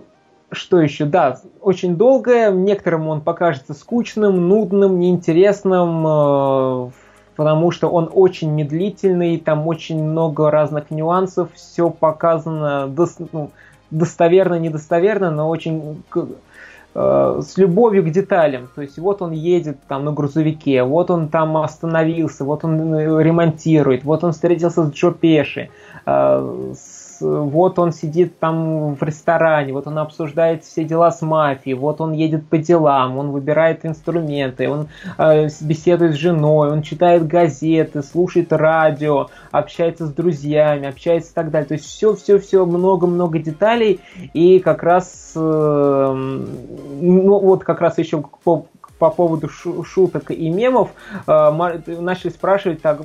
[0.52, 1.04] что еще?
[1.04, 2.50] Да, очень долгое.
[2.50, 6.90] Некоторым он покажется скучным, нудным, неинтересным, э,
[7.36, 13.50] потому что он очень медлительный, там очень много разных нюансов, все показано дос, ну,
[13.90, 16.02] достоверно, недостоверно, но очень
[16.94, 18.68] э, с любовью к деталям.
[18.74, 23.22] То есть вот он едет там на грузовике, вот он там остановился, вот он э,
[23.22, 25.70] ремонтирует, вот он встретился с Джо Пеши,
[26.06, 31.76] э, с вот он сидит там в ресторане, вот он обсуждает все дела с мафией,
[31.76, 34.88] вот он едет по делам, он выбирает инструменты, он
[35.18, 41.50] э, беседует с женой, он читает газеты, слушает радио, общается с друзьями, общается и так
[41.50, 41.68] далее.
[41.68, 44.00] То есть все-все-все, много-много деталей,
[44.32, 46.14] и как раз, э,
[47.00, 48.66] ну вот как раз еще по,
[48.98, 50.90] по поводу шуток и мемов
[51.26, 53.02] э, начали спрашивать так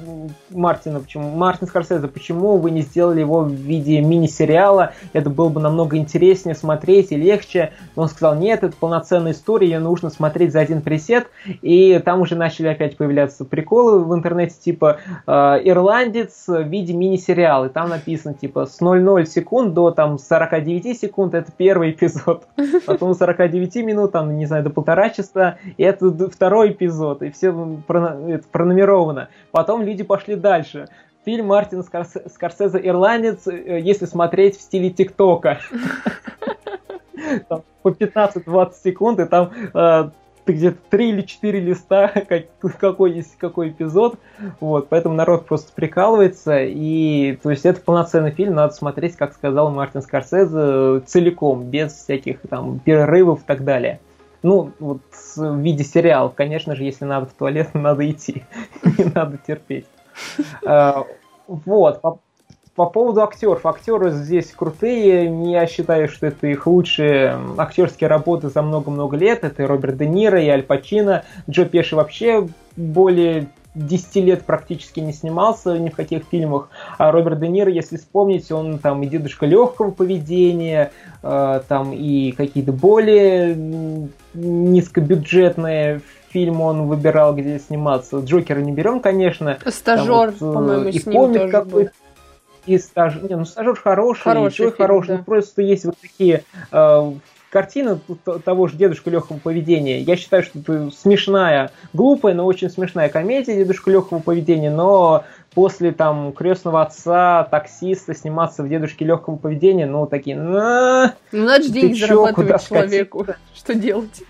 [0.50, 4.94] Мартина, почему Мартин Скорсезе, почему вы не сделали его в виде мини-сериала?
[5.14, 7.74] Это было бы намного интереснее смотреть и легче.
[7.96, 11.28] Он сказал, нет, это полноценная история, ее нужно смотреть за один пресет.
[11.62, 15.32] И там уже начали опять появляться приколы в интернете, типа э,
[15.64, 17.66] ирландец в виде мини-сериала.
[17.66, 22.48] И там написано, типа, с 0,0 секунд до там 49 секунд это первый эпизод.
[22.86, 29.30] Потом 49 минут, там, не знаю, до полтора часа это второй эпизод, и все пронумеровано.
[29.52, 30.88] Потом люди пошли дальше.
[31.24, 35.60] Фильм Мартина Скорсезе «Ирландец», э, если смотреть в стиле ТикТока.
[37.84, 40.10] по 15-20 секунд, и там э,
[40.46, 42.46] где-то 3 или 4 листа, как,
[42.80, 44.18] какой есть какой эпизод.
[44.60, 46.64] Вот, поэтому народ просто прикалывается.
[46.64, 52.40] И то есть это полноценный фильм, надо смотреть, как сказал Мартин Скорсезе, целиком, без всяких
[52.50, 54.00] там перерывов и так далее.
[54.44, 55.02] Ну, вот
[55.36, 58.44] в виде сериала, конечно же, если надо в туалет, надо идти,
[58.98, 59.86] не надо терпеть.
[60.66, 61.06] А,
[61.48, 62.20] вот, по,
[62.76, 63.66] по поводу актеров.
[63.66, 65.52] Актеры здесь крутые.
[65.52, 69.44] Я считаю, что это их лучшие актерские работы за много-много лет.
[69.44, 71.24] Это Роберт Де Ниро, и Аль Пачино.
[71.50, 76.70] Джо Пеши вообще более 10 лет практически не снимался ни в каких фильмах.
[76.98, 80.92] А Роберт Де Ниро, если вспомнить, он там и дедушка легкого поведения,
[81.24, 83.56] э, там и какие-то более
[84.34, 88.20] низкобюджетные фильмы он выбирал, где сниматься.
[88.20, 89.58] Джокера не берем, конечно.
[89.66, 91.92] Стажер, вот, э, по-моему, и с ним тоже какой был.
[92.66, 93.22] И стаж...
[93.22, 95.08] не, ну, стажер хороший, хороший и фильм, хороший.
[95.08, 95.18] Да.
[95.18, 97.12] Ну, просто есть вот такие э,
[97.52, 98.00] картина
[98.46, 100.00] того же дедушка легкого поведения.
[100.00, 105.92] Я считаю, что это смешная, глупая, но очень смешная комедия дедушка легкого поведения, но после
[105.92, 111.72] там крестного отца, таксиста сниматься в дедушке легкого поведения, ну такие, на, ну надо же
[111.72, 114.24] деньги зарабатывать человеку, что делать?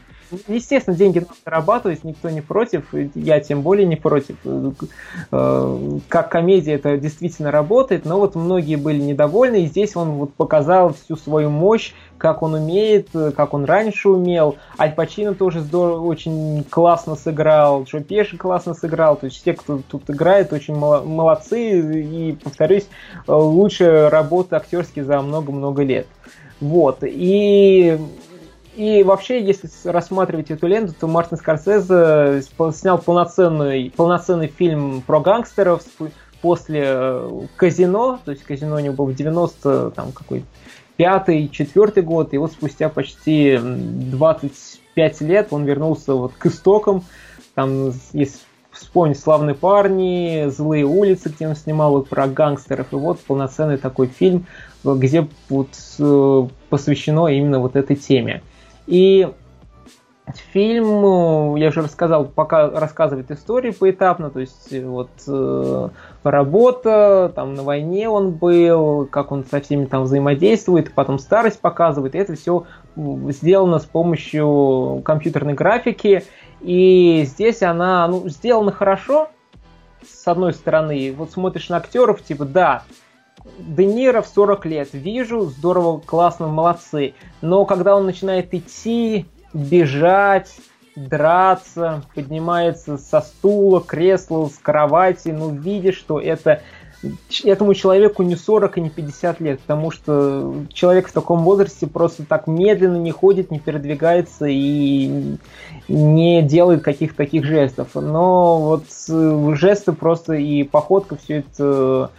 [0.47, 4.37] Естественно, деньги надо зарабатывать, никто не против, я тем более не против.
[5.31, 10.33] Э, как комедия это действительно работает, но вот многие были недовольны, и здесь он вот
[10.33, 14.57] показал всю свою мощь, как он умеет, как он раньше умел.
[14.77, 19.79] Аль Пачино тоже здорово, очень классно сыграл, Джо Пеши классно сыграл, то есть все, кто
[19.87, 22.87] тут играет, очень молодцы, и, повторюсь,
[23.27, 26.07] лучшая работа актерские за много-много лет.
[26.59, 27.99] Вот, и
[28.75, 32.41] и вообще, если рассматривать эту ленту, то Мартин Скорсезе
[32.73, 35.83] снял полноценный, полноценный фильм про гангстеров
[36.41, 40.43] после э, казино, то есть казино у него было в 90 там какой
[40.95, 47.03] пятый, четвертый год, и вот спустя почти 25 лет он вернулся вот к истокам,
[47.55, 48.39] там, если
[48.71, 54.07] вспомнить «Славные парни», «Злые улицы», где он снимал вот про гангстеров, и вот полноценный такой
[54.07, 54.45] фильм,
[54.83, 55.69] где вот
[55.99, 58.41] э, посвящено именно вот этой теме.
[58.87, 59.27] И
[60.53, 65.89] фильм, я уже рассказал, пока рассказывает историю поэтапно, то есть вот э,
[66.23, 72.15] работа, там на войне он был, как он со всеми там взаимодействует, потом старость показывает,
[72.15, 72.65] и это все
[72.95, 76.23] сделано с помощью компьютерной графики,
[76.61, 79.29] и здесь она ну, сделана хорошо,
[80.07, 82.83] с одной стороны, вот смотришь на актеров, типа, да,
[83.57, 84.89] Де Ниро в 40 лет.
[84.93, 87.13] Вижу, здорово, классно, молодцы.
[87.41, 90.55] Но когда он начинает идти, бежать,
[90.95, 96.61] драться, поднимается со стула, кресла, с кровати, ну, видишь, что это
[97.43, 102.23] этому человеку не 40 и не 50 лет, потому что человек в таком возрасте просто
[102.25, 105.37] так медленно не ходит, не передвигается и
[105.87, 107.95] не делает каких-то таких жестов.
[107.95, 112.11] Но вот э, жесты просто и походка, все это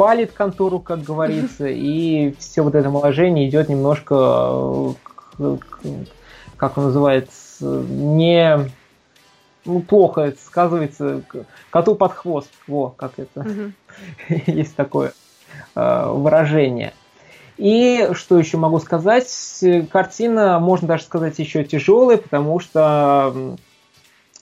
[0.00, 4.94] палит контуру, как говорится, и все вот это омоложение идет немножко,
[5.38, 5.56] э,
[6.56, 8.70] как он называется, не
[9.66, 11.22] ну, плохо это сказывается,
[11.68, 13.46] коту под хвост, во, как это,
[14.46, 15.12] есть такое
[15.74, 16.94] э, выражение.
[17.58, 19.28] И что еще могу сказать?
[19.92, 23.58] Картина, можно даже сказать, еще тяжелая, потому что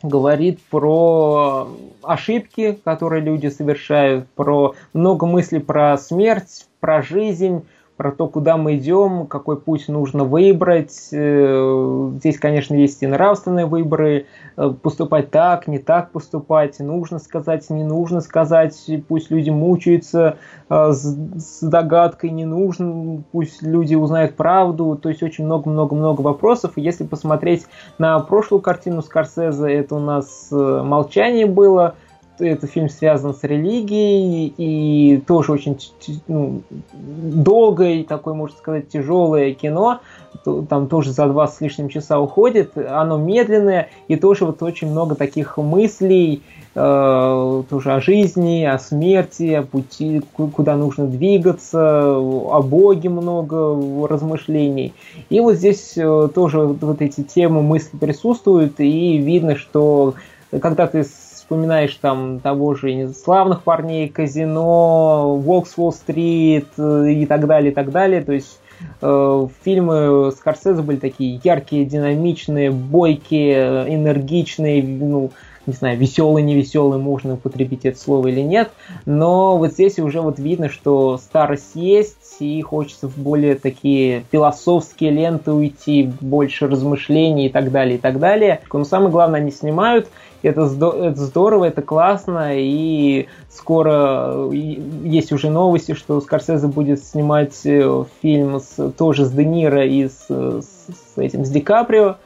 [0.02, 1.68] говорит про
[2.02, 7.64] ошибки, которые люди совершают, про много мыслей про смерть, про жизнь,
[7.98, 11.08] про то, куда мы идем, какой путь нужно выбрать.
[11.10, 14.26] Э, здесь, конечно, есть и нравственные выборы,
[14.56, 20.36] э, поступать так, не так поступать, нужно сказать, не нужно сказать, пусть люди мучаются
[20.70, 26.74] э, с догадкой, не нужно, пусть люди узнают правду, то есть очень много-много-много вопросов.
[26.76, 27.66] И если посмотреть
[27.98, 31.96] на прошлую картину Скорсезе, это у нас «Молчание» было–
[32.38, 35.78] этот фильм связан с религией и тоже очень
[36.26, 36.62] ну,
[36.92, 40.00] долгое такое, можно сказать, тяжелое кино.
[40.68, 42.76] Там тоже за два с лишним часа уходит.
[42.76, 46.42] Оно медленное и тоже вот очень много таких мыслей
[46.74, 50.22] э, тоже о жизни, о смерти, о пути,
[50.52, 54.94] куда нужно двигаться, о Боге много размышлений.
[55.28, 60.14] И вот здесь э, тоже вот эти темы мысли присутствуют и видно, что
[60.50, 61.04] когда ты
[61.48, 67.90] вспоминаешь там того же славных парней, казино, Волкс Уолл-стрит э, и так далее, и так
[67.90, 68.22] далее.
[68.22, 68.60] То есть
[69.00, 75.30] э, фильмы Скорсезе были такие яркие, динамичные, бойкие, энергичные, ну,
[75.68, 78.70] не знаю, веселый, невеселый, можно употребить это слово или нет,
[79.04, 85.10] но вот здесь уже вот видно, что старость есть, и хочется в более такие философские
[85.10, 88.60] ленты уйти, больше размышлений и так далее, и так далее.
[88.72, 90.08] Но самое главное, они снимают,
[90.42, 98.04] это, это здорово, это классно, и скоро есть уже новости, что Скорсезе будет снимать э,
[98.22, 102.16] фильм с, тоже с Де Ниро и с, с этим с Ди Каприо.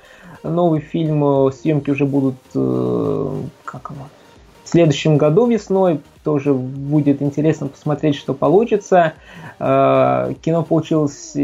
[0.42, 3.32] Новый фильм, э, съемки уже будут э,
[3.64, 4.08] как его,
[4.64, 6.00] в следующем году весной.
[6.24, 9.14] Тоже будет интересно посмотреть, что получится.
[9.58, 11.36] Кино получилось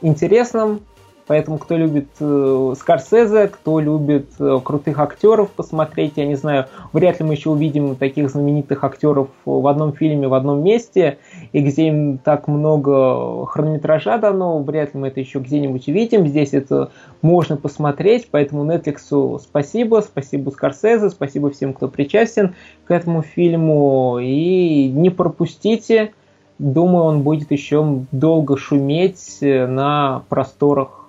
[0.00, 0.80] интересным,
[1.26, 7.18] Поэтому, кто любит э, Скорсезе, кто любит э, крутых актеров посмотреть, я не знаю, вряд
[7.18, 11.16] ли мы еще увидим таких знаменитых актеров в одном фильме, в одном месте,
[11.52, 16.26] и где им так много хронометража дано, вряд ли мы это еще где-нибудь увидим.
[16.28, 16.90] Здесь это
[17.22, 22.54] можно посмотреть, поэтому Netflix спасибо, спасибо Скорсезе, спасибо всем, кто причастен
[22.84, 26.12] к этому фильму, и не пропустите.
[26.58, 31.03] Думаю, он будет еще долго шуметь на просторах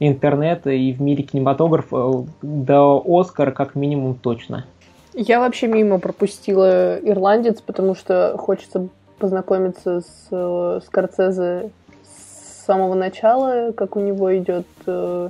[0.00, 4.66] интернета и в мире кинематографа до Оскара как минимум точно.
[5.14, 8.88] Я вообще мимо пропустила «Ирландец», потому что хочется
[9.18, 11.70] познакомиться с э, Скорцезе
[12.02, 15.28] с самого начала, как у него идет э,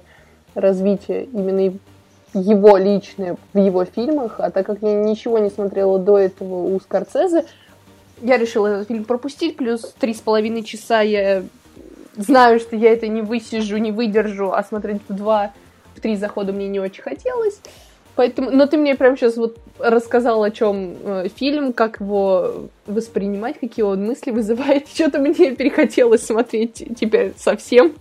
[0.54, 1.74] развитие именно
[2.32, 6.80] его личное в его фильмах, а так как я ничего не смотрела до этого у
[6.80, 7.44] Скорцезе,
[8.22, 11.42] я решила этот фильм пропустить, плюс три с половиной часа я
[12.16, 15.52] знаю, что я это не высижу, не выдержу, а смотреть в два,
[15.94, 17.60] в три захода мне не очень хотелось.
[18.16, 23.58] Поэтому, но ты мне прямо сейчас вот рассказал, о чем э, фильм, как его воспринимать,
[23.58, 24.88] какие он мысли вызывает.
[24.94, 27.94] Что-то мне перехотелось смотреть теперь совсем.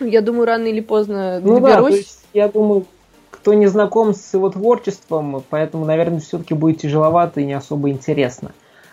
[0.00, 1.74] Я думаю, рано или поздно ну доберусь.
[1.74, 2.86] Да, то есть, я думаю,
[3.30, 8.52] кто не знаком с его творчеством, поэтому, наверное, все-таки будет тяжеловато и не особо интересно.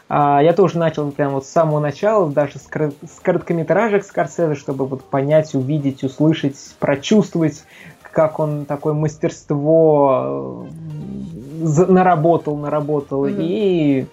[0.09, 4.55] А, я тоже начал прямо вот с самого начала, даже с, кор- с короткометражек Скорсезе,
[4.55, 7.63] чтобы вот понять, увидеть, услышать, прочувствовать,
[8.01, 10.67] как он такое мастерство
[11.61, 13.27] э, наработал, наработал.
[13.27, 13.37] Mm-hmm.
[13.39, 14.07] И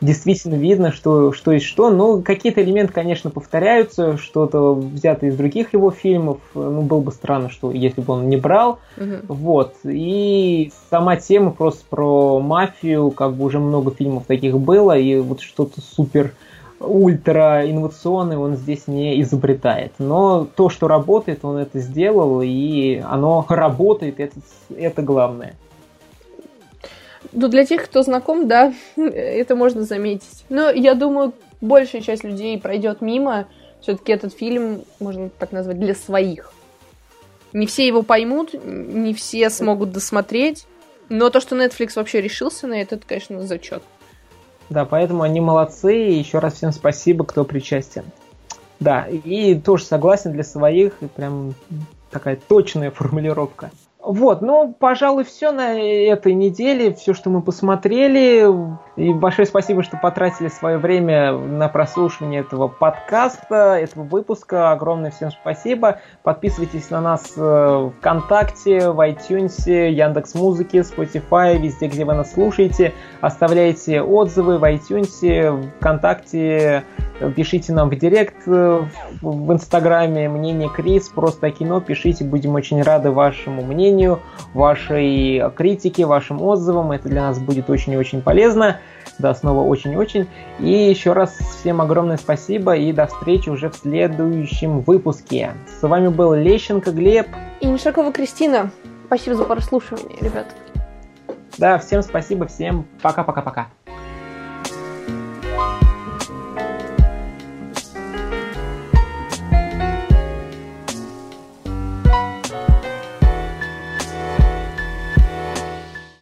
[0.00, 1.90] действительно видно, что, что есть что.
[1.90, 6.38] Но какие-то элементы, конечно, повторяются, что-то взято из других его фильмов.
[6.54, 8.78] Ну, было бы странно, что если бы он не брал.
[8.96, 9.34] Угу.
[9.34, 9.74] Вот.
[9.84, 15.40] И сама тема просто про мафию, как бы уже много фильмов таких было, и вот
[15.40, 16.32] что-то супер
[16.80, 19.92] ультра инновационное он здесь не изобретает.
[19.98, 24.36] Но то, что работает, он это сделал, и оно работает, это,
[24.74, 25.56] это главное.
[27.32, 30.44] Ну, для тех, кто знаком, да, это можно заметить.
[30.48, 33.46] Но я думаю, большая часть людей пройдет мимо.
[33.80, 36.52] Все-таки этот фильм, можно так назвать, для своих.
[37.52, 40.66] Не все его поймут, не все смогут досмотреть.
[41.08, 43.82] Но то, что Netflix вообще решился на это, это, конечно, зачет.
[44.68, 46.08] Да, поэтому они молодцы.
[46.08, 48.04] И еще раз всем спасибо, кто причастен.
[48.78, 51.02] Да, и тоже согласен для своих.
[51.02, 51.54] И прям
[52.10, 53.70] такая точная формулировка.
[54.02, 58.46] Вот, ну, пожалуй, все на этой неделе, все, что мы посмотрели.
[59.00, 64.72] И большое спасибо, что потратили свое время на прослушивание этого подкаста, этого выпуска.
[64.72, 66.00] Огромное всем спасибо.
[66.22, 72.92] Подписывайтесь на нас э, ВКонтакте, в iTunes, Яндекс Музыки, Spotify, везде, где вы нас слушаете.
[73.22, 76.84] Оставляйте отзывы в iTunes, ВКонтакте,
[77.36, 78.82] Пишите нам в директ э,
[79.20, 84.20] в Инстаграме мнение Крис, просто кино, пишите, будем очень рады вашему мнению,
[84.54, 88.78] вашей критике, вашим отзывам, это для нас будет очень и очень полезно.
[89.20, 90.26] Да, снова очень-очень.
[90.58, 95.52] И еще раз всем огромное спасибо и до встречи уже в следующем выпуске.
[95.66, 97.26] С вами был Лещенко Глеб.
[97.60, 98.70] И Мишакова Кристина.
[99.06, 100.46] Спасибо за прослушивание, ребят.
[101.58, 103.68] Да, всем спасибо, всем пока-пока-пока.